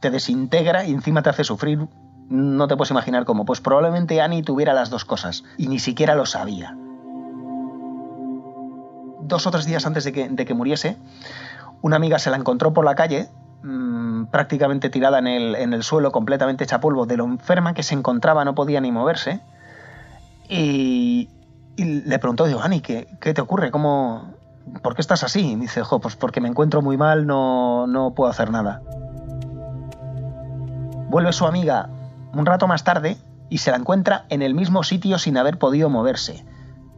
te 0.00 0.10
desintegra 0.10 0.84
y 0.84 0.92
encima 0.92 1.22
te 1.22 1.30
hace 1.30 1.42
sufrir. 1.42 1.88
No 2.28 2.68
te 2.68 2.76
puedes 2.76 2.92
imaginar 2.92 3.24
cómo. 3.24 3.44
Pues 3.44 3.60
probablemente 3.60 4.20
Annie 4.20 4.44
tuviera 4.44 4.74
las 4.74 4.90
dos 4.90 5.04
cosas 5.04 5.42
y 5.58 5.66
ni 5.66 5.80
siquiera 5.80 6.14
lo 6.14 6.24
sabía. 6.24 6.76
Dos 9.22 9.46
o 9.46 9.50
tres 9.50 9.64
días 9.64 9.86
antes 9.86 10.04
de 10.04 10.12
que, 10.12 10.54
muriese, 10.54 10.96
una 11.80 11.96
amiga 11.96 12.18
se 12.18 12.30
la 12.30 12.36
encontró 12.36 12.72
por 12.72 12.84
la 12.84 12.94
calle, 12.94 13.28
mmm, 13.62 14.24
prácticamente 14.26 14.90
tirada 14.90 15.18
en 15.18 15.26
el, 15.26 15.82
suelo, 15.82 16.12
completamente 16.12 16.64
hecha 16.64 16.80
polvo, 16.80 17.06
de 17.06 17.16
lo 17.16 17.24
enferma 17.24 17.74
que 17.74 17.82
se 17.82 17.94
encontraba, 17.94 18.44
no 18.44 18.54
podía 18.54 18.80
ni 18.80 18.92
moverse. 18.92 19.40
Y, 20.48 21.30
y 21.76 21.84
le 21.84 22.18
preguntó, 22.18 22.46
digo, 22.46 22.60
Ani, 22.60 22.80
¿qué, 22.80 23.06
¿qué, 23.20 23.32
te 23.32 23.40
ocurre? 23.40 23.70
¿Cómo, 23.70 24.34
¿Por 24.82 24.94
qué 24.94 25.00
estás 25.00 25.22
así? 25.22 25.52
Y 25.52 25.56
me 25.56 25.62
dice, 25.62 25.82
jo, 25.82 26.00
pues 26.00 26.16
porque 26.16 26.40
me 26.40 26.48
encuentro 26.48 26.82
muy 26.82 26.96
mal, 26.96 27.26
no, 27.26 27.86
no 27.86 28.14
puedo 28.14 28.30
hacer 28.30 28.50
nada. 28.50 28.82
Vuelve 31.08 31.32
su 31.32 31.46
amiga 31.46 31.90
un 32.32 32.46
rato 32.46 32.66
más 32.66 32.84
tarde 32.84 33.16
y 33.50 33.58
se 33.58 33.70
la 33.70 33.76
encuentra 33.76 34.24
en 34.30 34.40
el 34.42 34.54
mismo 34.54 34.82
sitio 34.82 35.18
sin 35.18 35.36
haber 35.36 35.58
podido 35.58 35.90
moverse. 35.90 36.44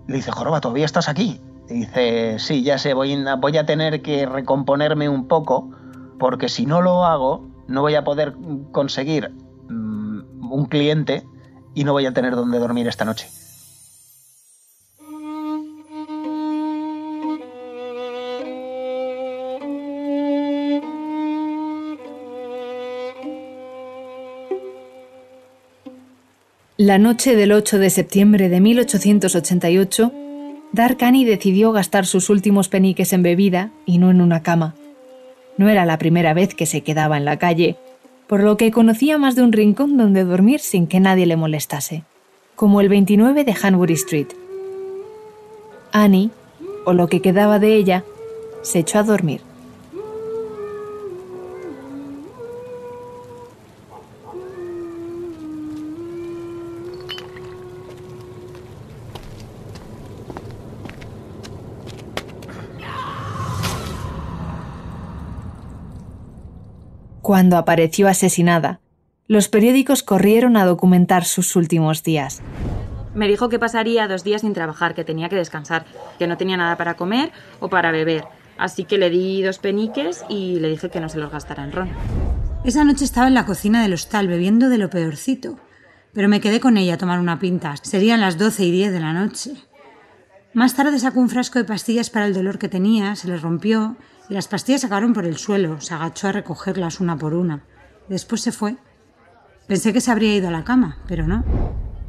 Le 0.06 0.16
dice, 0.16 0.30
Joroba, 0.30 0.60
¿todavía 0.60 0.84
estás 0.84 1.08
aquí? 1.08 1.40
Dice, 1.68 2.38
sí, 2.38 2.62
ya 2.62 2.76
sé, 2.78 2.92
voy, 2.92 3.12
a 3.56 3.66
tener 3.66 4.02
que 4.02 4.26
recomponerme 4.26 5.08
un 5.08 5.28
poco, 5.28 5.70
porque 6.18 6.48
si 6.48 6.66
no 6.66 6.82
lo 6.82 7.04
hago, 7.04 7.48
no 7.68 7.80
voy 7.80 7.94
a 7.94 8.04
poder 8.04 8.34
conseguir 8.70 9.32
um, 9.68 10.52
un 10.52 10.66
cliente 10.66 11.24
y 11.74 11.84
no 11.84 11.92
voy 11.92 12.06
a 12.06 12.12
tener 12.12 12.34
donde 12.36 12.58
dormir 12.58 12.86
esta 12.86 13.04
noche. 13.04 13.28
La 26.76 26.98
noche 26.98 27.36
del 27.36 27.52
8 27.52 27.78
de 27.78 27.88
septiembre 27.88 28.48
de 28.48 28.60
1888, 28.60 30.12
Dark 30.74 31.04
Annie 31.04 31.24
decidió 31.24 31.70
gastar 31.70 32.04
sus 32.04 32.30
últimos 32.30 32.68
peniques 32.68 33.12
en 33.12 33.22
bebida 33.22 33.70
y 33.86 33.98
no 33.98 34.10
en 34.10 34.20
una 34.20 34.42
cama. 34.42 34.74
No 35.56 35.68
era 35.68 35.86
la 35.86 35.98
primera 35.98 36.34
vez 36.34 36.56
que 36.56 36.66
se 36.66 36.80
quedaba 36.80 37.16
en 37.16 37.24
la 37.24 37.38
calle, 37.38 37.76
por 38.26 38.42
lo 38.42 38.56
que 38.56 38.72
conocía 38.72 39.16
más 39.16 39.36
de 39.36 39.42
un 39.42 39.52
rincón 39.52 39.96
donde 39.96 40.24
dormir 40.24 40.58
sin 40.58 40.88
que 40.88 40.98
nadie 40.98 41.26
le 41.26 41.36
molestase, 41.36 42.02
como 42.56 42.80
el 42.80 42.88
29 42.88 43.44
de 43.44 43.54
Hanbury 43.54 43.94
Street. 43.94 44.26
Annie, 45.92 46.30
o 46.84 46.92
lo 46.92 47.06
que 47.06 47.22
quedaba 47.22 47.60
de 47.60 47.76
ella, 47.76 48.02
se 48.62 48.80
echó 48.80 48.98
a 48.98 49.04
dormir. 49.04 49.42
Cuando 67.24 67.56
apareció 67.56 68.06
asesinada. 68.06 68.80
Los 69.28 69.48
periódicos 69.48 70.02
corrieron 70.02 70.58
a 70.58 70.66
documentar 70.66 71.24
sus 71.24 71.56
últimos 71.56 72.02
días. 72.02 72.42
Me 73.14 73.26
dijo 73.26 73.48
que 73.48 73.58
pasaría 73.58 74.06
dos 74.06 74.24
días 74.24 74.42
sin 74.42 74.52
trabajar, 74.52 74.94
que 74.94 75.04
tenía 75.04 75.30
que 75.30 75.36
descansar, 75.36 75.86
que 76.18 76.26
no 76.26 76.36
tenía 76.36 76.58
nada 76.58 76.76
para 76.76 76.94
comer 76.94 77.32
o 77.60 77.70
para 77.70 77.92
beber. 77.92 78.24
Así 78.58 78.84
que 78.84 78.98
le 78.98 79.08
di 79.08 79.42
dos 79.42 79.58
peniques 79.58 80.22
y 80.28 80.60
le 80.60 80.68
dije 80.68 80.90
que 80.90 81.00
no 81.00 81.08
se 81.08 81.16
los 81.16 81.32
gastara 81.32 81.64
en 81.64 81.72
ron. 81.72 81.88
Esa 82.62 82.84
noche 82.84 83.06
estaba 83.06 83.26
en 83.26 83.34
la 83.34 83.46
cocina 83.46 83.82
del 83.82 83.94
hostal 83.94 84.28
bebiendo 84.28 84.68
de 84.68 84.76
lo 84.76 84.90
peorcito, 84.90 85.58
pero 86.12 86.28
me 86.28 86.42
quedé 86.42 86.60
con 86.60 86.76
ella 86.76 86.94
a 86.94 86.98
tomar 86.98 87.20
una 87.20 87.38
pinta. 87.38 87.74
Serían 87.80 88.20
las 88.20 88.36
doce 88.36 88.64
y 88.64 88.70
diez 88.70 88.92
de 88.92 89.00
la 89.00 89.14
noche. 89.14 89.52
Más 90.54 90.76
tarde 90.76 91.00
sacó 91.00 91.18
un 91.18 91.28
frasco 91.28 91.58
de 91.58 91.64
pastillas 91.64 92.10
para 92.10 92.26
el 92.26 92.32
dolor 92.32 92.58
que 92.58 92.68
tenía, 92.68 93.16
se 93.16 93.26
le 93.26 93.36
rompió 93.36 93.96
y 94.28 94.34
las 94.34 94.46
pastillas 94.46 94.84
acabaron 94.84 95.12
por 95.12 95.26
el 95.26 95.36
suelo. 95.36 95.80
Se 95.80 95.94
agachó 95.94 96.28
a 96.28 96.32
recogerlas 96.32 97.00
una 97.00 97.16
por 97.16 97.34
una. 97.34 97.64
Después 98.08 98.40
se 98.40 98.52
fue. 98.52 98.76
Pensé 99.66 99.92
que 99.92 100.00
se 100.00 100.12
habría 100.12 100.36
ido 100.36 100.46
a 100.46 100.52
la 100.52 100.62
cama, 100.62 100.98
pero 101.08 101.26
no. 101.26 101.42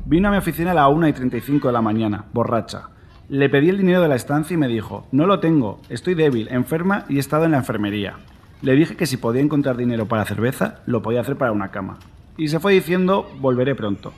Vino 0.05 0.27
a 0.27 0.31
mi 0.31 0.37
oficina 0.37 0.71
a 0.71 0.75
la 0.75 0.87
1 0.89 1.07
y 1.07 1.13
35 1.13 1.69
de 1.69 1.73
la 1.73 1.81
mañana, 1.81 2.25
borracha. 2.33 2.89
Le 3.29 3.49
pedí 3.49 3.69
el 3.69 3.79
dinero 3.79 4.03
de 4.03 4.09
la 4.09 4.15
estancia 4.15 4.53
y 4.53 4.57
me 4.57 4.67
dijo, 4.67 5.07
no 5.11 5.25
lo 5.25 5.39
tengo, 5.39 5.81
estoy 5.89 6.13
débil, 6.13 6.47
enferma 6.51 7.05
y 7.09 7.17
he 7.17 7.19
estado 7.19 7.45
en 7.45 7.51
la 7.51 7.57
enfermería. 7.57 8.19
Le 8.61 8.73
dije 8.73 8.95
que 8.95 9.07
si 9.07 9.17
podía 9.17 9.41
encontrar 9.41 9.75
dinero 9.75 10.07
para 10.07 10.25
cerveza, 10.25 10.83
lo 10.85 11.01
podía 11.01 11.21
hacer 11.21 11.35
para 11.35 11.51
una 11.51 11.71
cama. 11.71 11.97
Y 12.37 12.49
se 12.49 12.59
fue 12.59 12.73
diciendo, 12.73 13.27
volveré 13.39 13.73
pronto. 13.73 14.13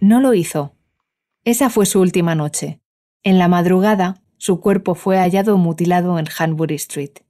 No 0.00 0.20
lo 0.20 0.32
hizo. 0.32 0.72
Esa 1.44 1.68
fue 1.68 1.84
su 1.84 2.00
última 2.00 2.34
noche. 2.34 2.79
En 3.22 3.38
la 3.38 3.48
madrugada, 3.48 4.22
su 4.38 4.60
cuerpo 4.60 4.94
fue 4.94 5.18
hallado 5.18 5.58
mutilado 5.58 6.18
en 6.18 6.26
Hanbury 6.26 6.76
Street. 6.76 7.20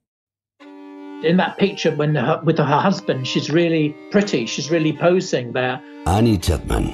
In 1.23 1.35
that 1.35 1.57
picture, 1.57 1.93
when 1.93 2.15
her, 2.15 2.39
with 2.45 2.57
her 2.57 2.65
husband, 2.65 3.25
she's 3.25 3.49
really 3.49 3.93
pretty, 4.09 4.45
she's 4.45 4.71
really 4.71 4.93
posing 4.93 5.51
there. 5.51 5.81
Annie 6.05 6.37
Chapman. 6.37 6.93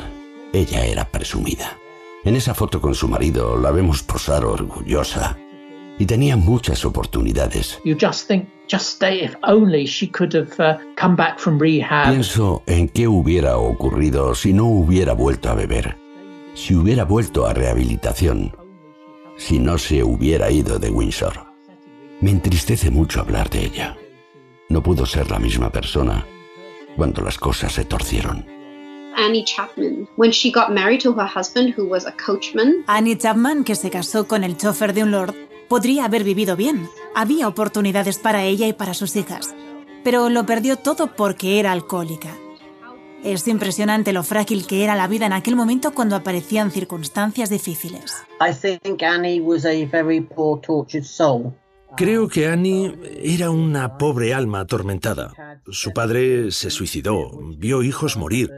Ella 0.51 0.83
era 0.83 1.05
presumida. 1.05 1.77
En 2.25 2.35
esa 2.35 2.55
foto 2.55 2.81
con 2.81 2.95
su 2.95 3.07
marido 3.07 3.55
la 3.55 3.69
vemos 3.69 4.01
posar 4.01 4.43
orgullosa. 4.43 5.37
Y 5.99 6.07
tenía 6.07 6.35
muchas 6.35 6.83
oportunidades. 6.83 7.79
You 7.85 7.95
just 7.95 8.27
think, 8.27 8.49
just 8.67 8.95
stay 8.95 9.23
if 9.23 9.35
only 9.43 9.85
she 9.85 10.09
could 10.09 10.33
have 10.33 10.59
uh, 10.59 10.79
come 10.95 11.15
back 11.15 11.37
from 11.37 11.59
rehab. 11.59 12.09
Pienso 12.09 12.63
en 12.65 12.89
qué 12.89 13.07
hubiera 13.07 13.57
ocurrido 13.59 14.33
si 14.33 14.53
no 14.53 14.65
hubiera 14.65 15.13
vuelto 15.13 15.49
a 15.49 15.53
beber, 15.53 15.95
si 16.55 16.73
hubiera 16.73 17.05
vuelto 17.05 17.45
a 17.45 17.53
rehabilitación, 17.53 18.51
si 19.37 19.59
no 19.59 19.77
se 19.77 20.03
hubiera 20.03 20.51
ido 20.51 20.79
de 20.79 20.89
Windsor. 20.89 21.45
Me 22.21 22.31
entristece 22.31 22.89
mucho 22.89 23.21
hablar 23.21 23.49
de 23.49 23.65
ella. 23.65 23.97
No 24.69 24.81
pudo 24.83 25.05
ser 25.05 25.29
la 25.31 25.39
misma 25.39 25.71
persona 25.71 26.25
cuando 26.95 27.21
las 27.21 27.37
cosas 27.37 27.73
se 27.73 27.85
torcieron. 27.85 28.45
Annie 29.15 29.43
Chapman, 29.43 30.07
when 30.15 30.31
she 30.31 30.51
got 30.51 30.69
married 30.69 31.01
to 31.01 31.13
her 31.13 31.27
husband, 31.27 31.73
who 31.77 31.87
was 31.87 32.05
a 32.05 32.13
coachman. 32.13 32.83
Annie 32.87 33.17
Chapman, 33.17 33.63
que 33.63 33.75
se 33.75 33.89
casó 33.89 34.27
con 34.27 34.43
el 34.43 34.57
chofer 34.57 34.93
de 34.93 35.03
un 35.03 35.11
lord, 35.11 35.33
podría 35.67 36.05
haber 36.05 36.23
vivido 36.23 36.55
bien. 36.55 36.87
Había 37.15 37.47
oportunidades 37.47 38.17
para 38.17 38.43
ella 38.43 38.67
y 38.67 38.73
para 38.73 38.93
sus 38.93 39.15
hijas. 39.15 39.55
Pero 40.03 40.29
lo 40.29 40.45
perdió 40.45 40.77
todo 40.77 41.15
porque 41.15 41.59
era 41.59 41.71
alcohólica. 41.71 42.29
Es 43.23 43.47
impresionante 43.47 44.13
lo 44.13 44.23
frágil 44.23 44.65
que 44.67 44.83
era 44.83 44.95
la 44.95 45.07
vida 45.07 45.25
en 45.25 45.33
aquel 45.33 45.55
momento 45.55 45.91
cuando 45.93 46.15
aparecían 46.15 46.71
circunstancias 46.71 47.49
difíciles. 47.49 48.15
Creo 51.95 52.27
que 52.27 52.47
Annie 52.47 52.93
era 53.23 53.49
una 53.49 53.97
pobre 53.97 54.33
alma 54.33 54.59
atormentada. 54.61 55.61
Su 55.69 55.93
padre 55.93 56.51
se 56.51 56.69
suicidó, 56.69 57.31
vio 57.57 57.81
hijos 57.81 58.17
morir. 58.17 58.51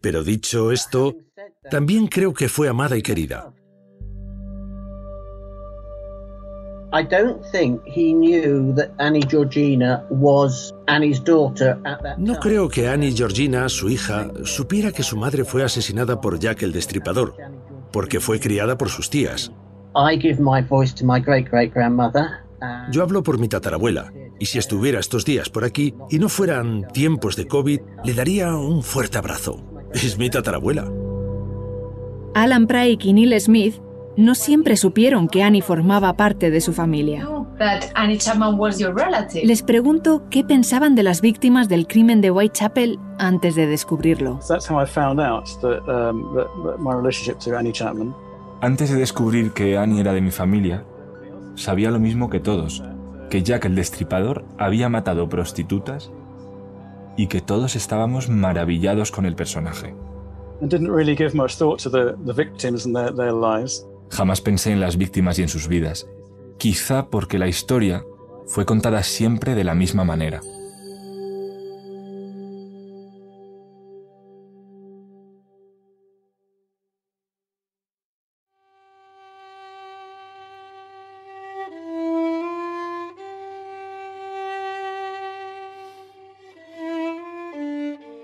Pero 0.00 0.22
dicho 0.22 0.70
esto, 0.70 1.16
también 1.70 2.06
creo 2.06 2.34
que 2.34 2.48
fue 2.48 2.68
amada 2.68 2.96
y 2.96 3.02
querida. 3.02 3.52
I 6.98 7.04
don't 7.04 7.40
think 7.52 7.80
he 7.86 8.12
knew 8.12 8.74
that 8.74 8.90
Annie 8.98 9.22
Georgina 9.22 10.04
was 10.10 10.74
Annie's 10.88 11.20
daughter 11.20 11.78
at 11.84 12.02
that 12.02 12.18
No 12.18 12.40
creo 12.40 12.68
que 12.68 12.88
Annie 12.88 13.14
Georgina, 13.14 13.68
su 13.68 13.88
hija, 13.88 14.28
supiera 14.42 14.90
que 14.90 15.04
su 15.04 15.16
madre 15.16 15.44
fue 15.44 15.62
asesinada 15.62 16.20
por 16.20 16.40
Jack 16.40 16.64
el 16.64 16.72
Destripador, 16.72 17.36
porque 17.92 18.18
fue 18.18 18.40
criada 18.40 18.76
por 18.76 18.88
sus 18.88 19.10
tías. 19.10 19.52
I 19.94 20.18
give 20.20 20.40
my 20.40 20.60
voice 20.60 20.92
to 20.94 21.04
my 21.04 21.20
great 21.20 21.48
great 21.48 21.72
grandmother. 21.72 22.44
Yo 22.90 23.04
hablo 23.04 23.22
por 23.22 23.38
mi 23.38 23.46
tatarabuela, 23.46 24.12
y 24.40 24.46
si 24.46 24.58
estuviera 24.58 24.98
estos 24.98 25.24
días 25.24 25.48
por 25.50 25.62
aquí 25.62 25.94
y 26.10 26.18
no 26.18 26.28
fueran 26.28 26.88
tiempos 26.88 27.36
de 27.36 27.46
COVID, 27.46 27.80
le 28.04 28.14
daría 28.14 28.56
un 28.56 28.82
fuerte 28.82 29.18
abrazo. 29.18 29.60
Es 29.92 30.18
mi 30.18 30.30
tatarabuela. 30.30 30.90
Alan 32.34 32.66
Pryke 32.66 33.04
y 33.04 33.12
Neil 33.12 33.40
Smith 33.40 33.80
no 34.18 34.34
siempre 34.34 34.76
supieron 34.76 35.28
que 35.28 35.44
Annie 35.44 35.62
formaba 35.62 36.12
parte 36.14 36.50
de 36.50 36.60
su 36.60 36.72
familia. 36.72 37.28
That 37.58 37.84
Annie 37.94 38.18
Chapman 38.18 38.58
was 38.58 38.80
your 38.80 38.92
relative. 38.92 39.46
Les 39.46 39.62
pregunto 39.62 40.24
qué 40.28 40.42
pensaban 40.42 40.96
de 40.96 41.04
las 41.04 41.20
víctimas 41.20 41.68
del 41.68 41.86
crimen 41.86 42.20
de 42.20 42.32
Whitechapel 42.32 42.98
antes 43.18 43.54
de 43.54 43.68
descubrirlo. 43.68 44.40
That's 44.48 44.68
how 44.68 44.82
I 44.82 44.86
found 44.86 45.20
out 45.20 45.46
that, 45.60 45.86
um, 45.88 46.34
that, 46.34 46.48
that 46.64 46.78
my 46.80 46.94
relationship 46.96 47.38
to 47.44 47.56
Annie 47.56 47.70
Chapman. 47.70 48.12
Antes 48.60 48.90
de 48.90 48.96
descubrir 48.96 49.52
que 49.52 49.78
Annie 49.78 50.00
era 50.00 50.12
de 50.12 50.20
mi 50.20 50.32
familia, 50.32 50.84
sabía 51.54 51.92
lo 51.92 52.00
mismo 52.00 52.28
que 52.28 52.40
todos, 52.40 52.82
que 53.30 53.44
Jack 53.44 53.66
el 53.66 53.76
Destripador 53.76 54.44
había 54.58 54.88
matado 54.88 55.28
prostitutas 55.28 56.10
y 57.16 57.28
que 57.28 57.40
todos 57.40 57.76
estábamos 57.76 58.28
maravillados 58.28 59.12
con 59.12 59.26
el 59.26 59.36
personaje. 59.36 59.94
I 60.60 60.66
didn't 60.66 60.90
really 60.90 61.14
give 61.14 61.36
much 61.36 61.56
thought 61.56 61.80
to 61.84 61.88
the, 61.88 62.16
the 62.26 62.32
victims 62.32 62.84
and 62.84 62.96
their, 62.96 63.14
their 63.14 63.32
lives. 63.32 63.86
Jamás 64.10 64.40
pensé 64.40 64.72
en 64.72 64.80
las 64.80 64.96
víctimas 64.96 65.38
y 65.38 65.42
en 65.42 65.48
sus 65.48 65.68
vidas, 65.68 66.06
quizá 66.58 67.08
porque 67.08 67.38
la 67.38 67.48
historia 67.48 68.04
fue 68.46 68.64
contada 68.64 69.02
siempre 69.02 69.54
de 69.54 69.64
la 69.64 69.74
misma 69.74 70.04
manera. 70.04 70.40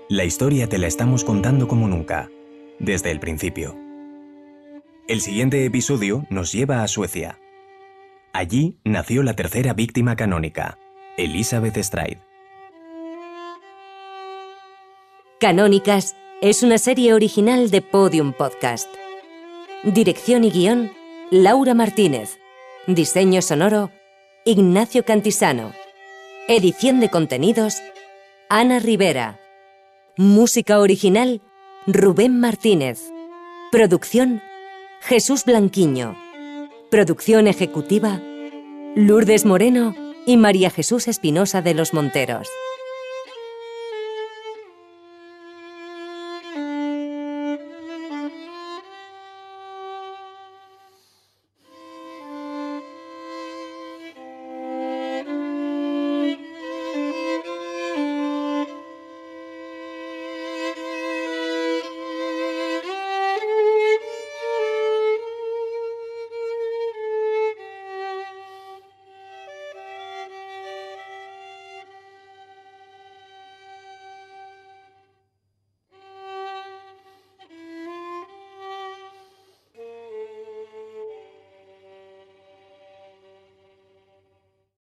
La 0.07 0.23
historia 0.23 0.69
te 0.69 0.77
la 0.77 0.87
estamos 0.87 1.23
contando 1.23 1.67
como 1.67 1.87
nunca, 1.87 2.29
desde 2.79 3.11
el 3.11 3.19
principio. 3.19 3.84
El 5.07 5.21
siguiente 5.21 5.63
episodio 5.63 6.25
nos 6.31 6.51
lleva 6.51 6.81
a 6.81 6.87
Suecia. 6.87 7.39
Allí 8.33 8.79
nació 8.83 9.21
la 9.21 9.35
tercera 9.35 9.75
víctima 9.75 10.15
canónica, 10.15 10.79
Elizabeth 11.15 11.77
Stride. 11.77 12.17
Canónicas 15.39 16.15
es 16.41 16.63
una 16.63 16.79
serie 16.79 17.13
original 17.13 17.69
de 17.69 17.83
Podium 17.83 18.33
Podcast. 18.33 18.89
Dirección 19.83 20.43
y 20.43 20.49
guion, 20.49 20.91
Laura 21.29 21.75
Martínez. 21.75 22.39
Diseño 22.87 23.43
sonoro, 23.43 23.91
Ignacio 24.43 25.05
Cantisano. 25.05 25.71
Edición 26.47 26.99
de 26.99 27.11
contenidos, 27.11 27.75
Ana 28.49 28.79
Rivera. 28.79 29.39
Música 30.17 30.79
original, 30.79 31.43
Rubén 31.85 32.39
Martínez. 32.39 33.11
Producción, 33.71 34.41
Jesús 35.01 35.45
Blanquiño. 35.45 36.17
Producción 36.89 37.47
ejecutiva, 37.47 38.21
Lourdes 38.95 39.45
Moreno 39.45 39.95
y 40.25 40.37
María 40.37 40.69
Jesús 40.69 41.07
Espinosa 41.07 41.61
de 41.61 41.73
los 41.73 41.93
Monteros. 41.93 42.49